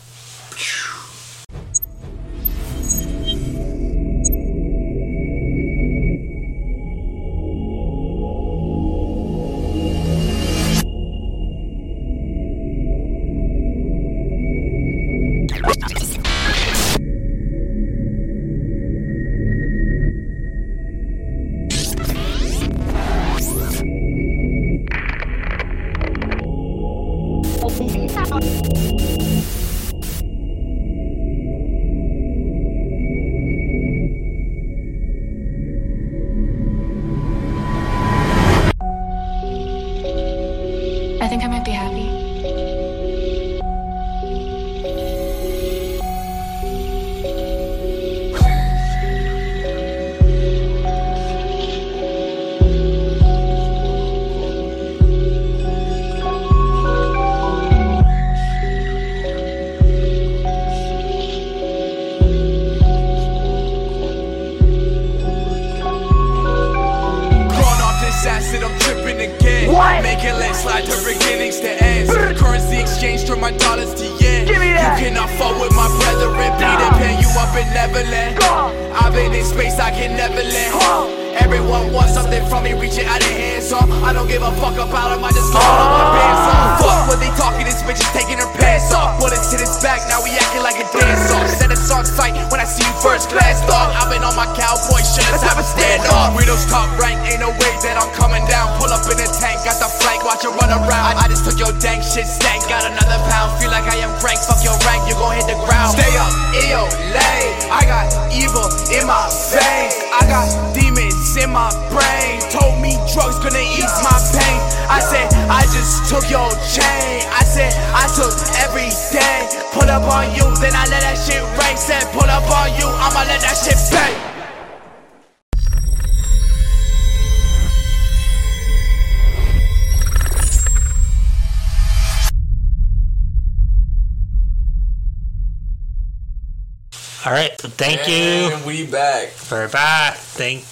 [137.25, 137.57] All right.
[137.57, 138.55] Thank you.
[138.55, 139.29] And we back.
[139.29, 140.15] for back.
[140.15, 140.63] Thank.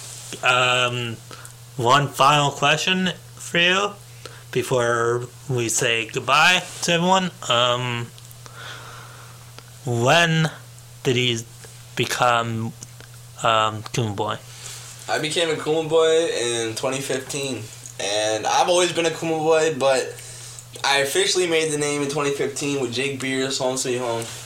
[0.44, 1.16] Um,
[1.76, 3.90] one final question for you
[4.52, 7.32] before we say goodbye to everyone.
[7.48, 8.06] Um,
[9.84, 10.48] when
[11.02, 11.40] did he
[11.96, 12.66] become
[13.42, 14.36] um, Akuma Boi?
[15.12, 17.64] I became Akuma Boi in 2015,
[17.98, 20.04] and I've always been Akuma Boi, but
[20.84, 24.43] I officially made the name in 2015 with Jake Beers, Hxmesweethxme.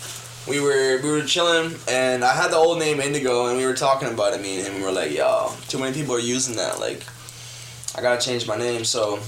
[0.48, 3.74] We were we were chilling, and I had the old name Indigo, and we were
[3.74, 4.40] talking about it.
[4.40, 6.80] Me and him, we were like, "Yo, too many people are using that.
[6.80, 7.04] Like,
[7.94, 9.18] I gotta change my name." So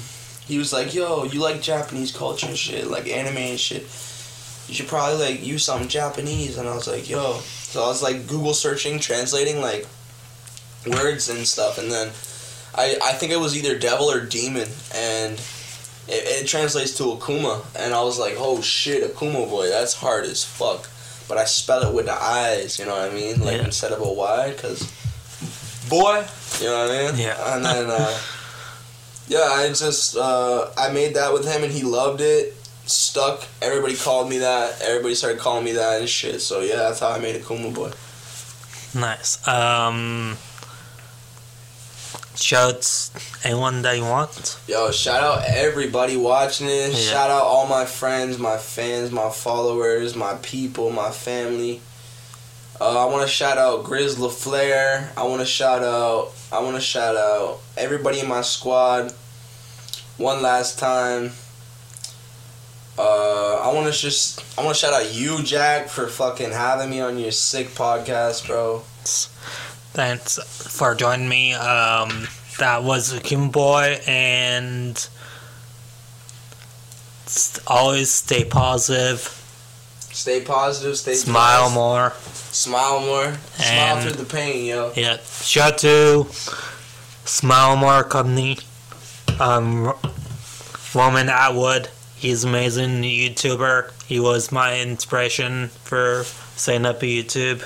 [0.47, 3.83] he was like, "Yo, you like Japanese culture and shit, like anime and shit.
[4.69, 8.03] You should probably like use something Japanese." And I was like, "Yo." So I was
[8.03, 9.87] like Google searching, translating like
[10.87, 12.09] words and stuff, and then
[12.75, 15.35] I I think it was either devil or demon, and
[16.09, 20.25] it, it translates to Akuma, and I was like, oh shit, Akuma Boi, that's hard
[20.25, 20.89] as fuck.
[21.31, 23.65] But I spell it with the eyes, you know what I mean, like Yeah.
[23.65, 24.83] instead of a Y, cause
[25.89, 26.27] boy,
[26.61, 27.21] you know what I mean.
[27.21, 27.55] Yeah.
[27.55, 28.19] And then uh,
[29.29, 32.57] yeah, I just uh, I made that with him, and he loved it.
[32.87, 33.47] Stuck.
[33.63, 34.83] Everybody called me that.
[34.83, 36.41] Everybody started calling me that and shit.
[36.43, 37.93] So yeah, that's how I made Akuma Boi.
[39.01, 39.39] Nice.
[39.47, 40.37] Um,
[42.43, 43.11] shouts
[43.45, 44.59] anyone that you want.
[44.67, 47.07] Yo, shout out everybody watching this.
[47.07, 47.13] Yeah.
[47.13, 51.81] Shout out all my friends, my fans, my followers, my people, my family.
[52.81, 55.09] Uh, I want to shout out Grizz LaFleur.
[55.17, 56.33] I want to shout out.
[56.51, 59.13] I want to shout out everybody in my squad.
[60.17, 61.33] One last time.
[62.99, 64.43] Uh, I want to just.
[64.59, 68.47] I want to shout out you, Jack, for fucking having me on your sick podcast,
[68.47, 68.83] bro.
[69.93, 70.39] Thanks
[70.79, 71.55] for joining me.
[71.55, 75.09] Um, that was Akuma Boi, and
[77.67, 79.37] always stay positive,
[80.13, 80.97] Stay positive.
[80.97, 81.75] Stay smile blessed.
[81.75, 82.13] more.
[82.53, 83.33] Smile more.
[83.57, 84.93] Smile through the pain, yo.
[84.97, 86.27] Yeah, shout to
[87.25, 88.59] Smile More Company.
[89.39, 89.95] Um,
[90.95, 93.93] Roman Atwood, he's amazing YouTuber.
[94.07, 96.25] He was my inspiration for
[96.57, 97.63] setting up a YouTube.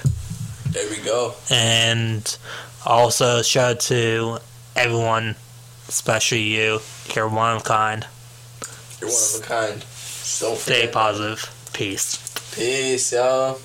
[0.75, 1.35] There we go.
[1.51, 2.37] And
[2.85, 4.39] also shout out to
[4.75, 5.37] everyone,
[5.87, 6.81] especially you.
[7.15, 8.05] You're one of a kind.
[9.01, 9.79] You're one of a kind.
[10.41, 11.49] Don't Stay positive.
[11.73, 12.17] Peace.
[12.57, 13.61] Peace, y'all.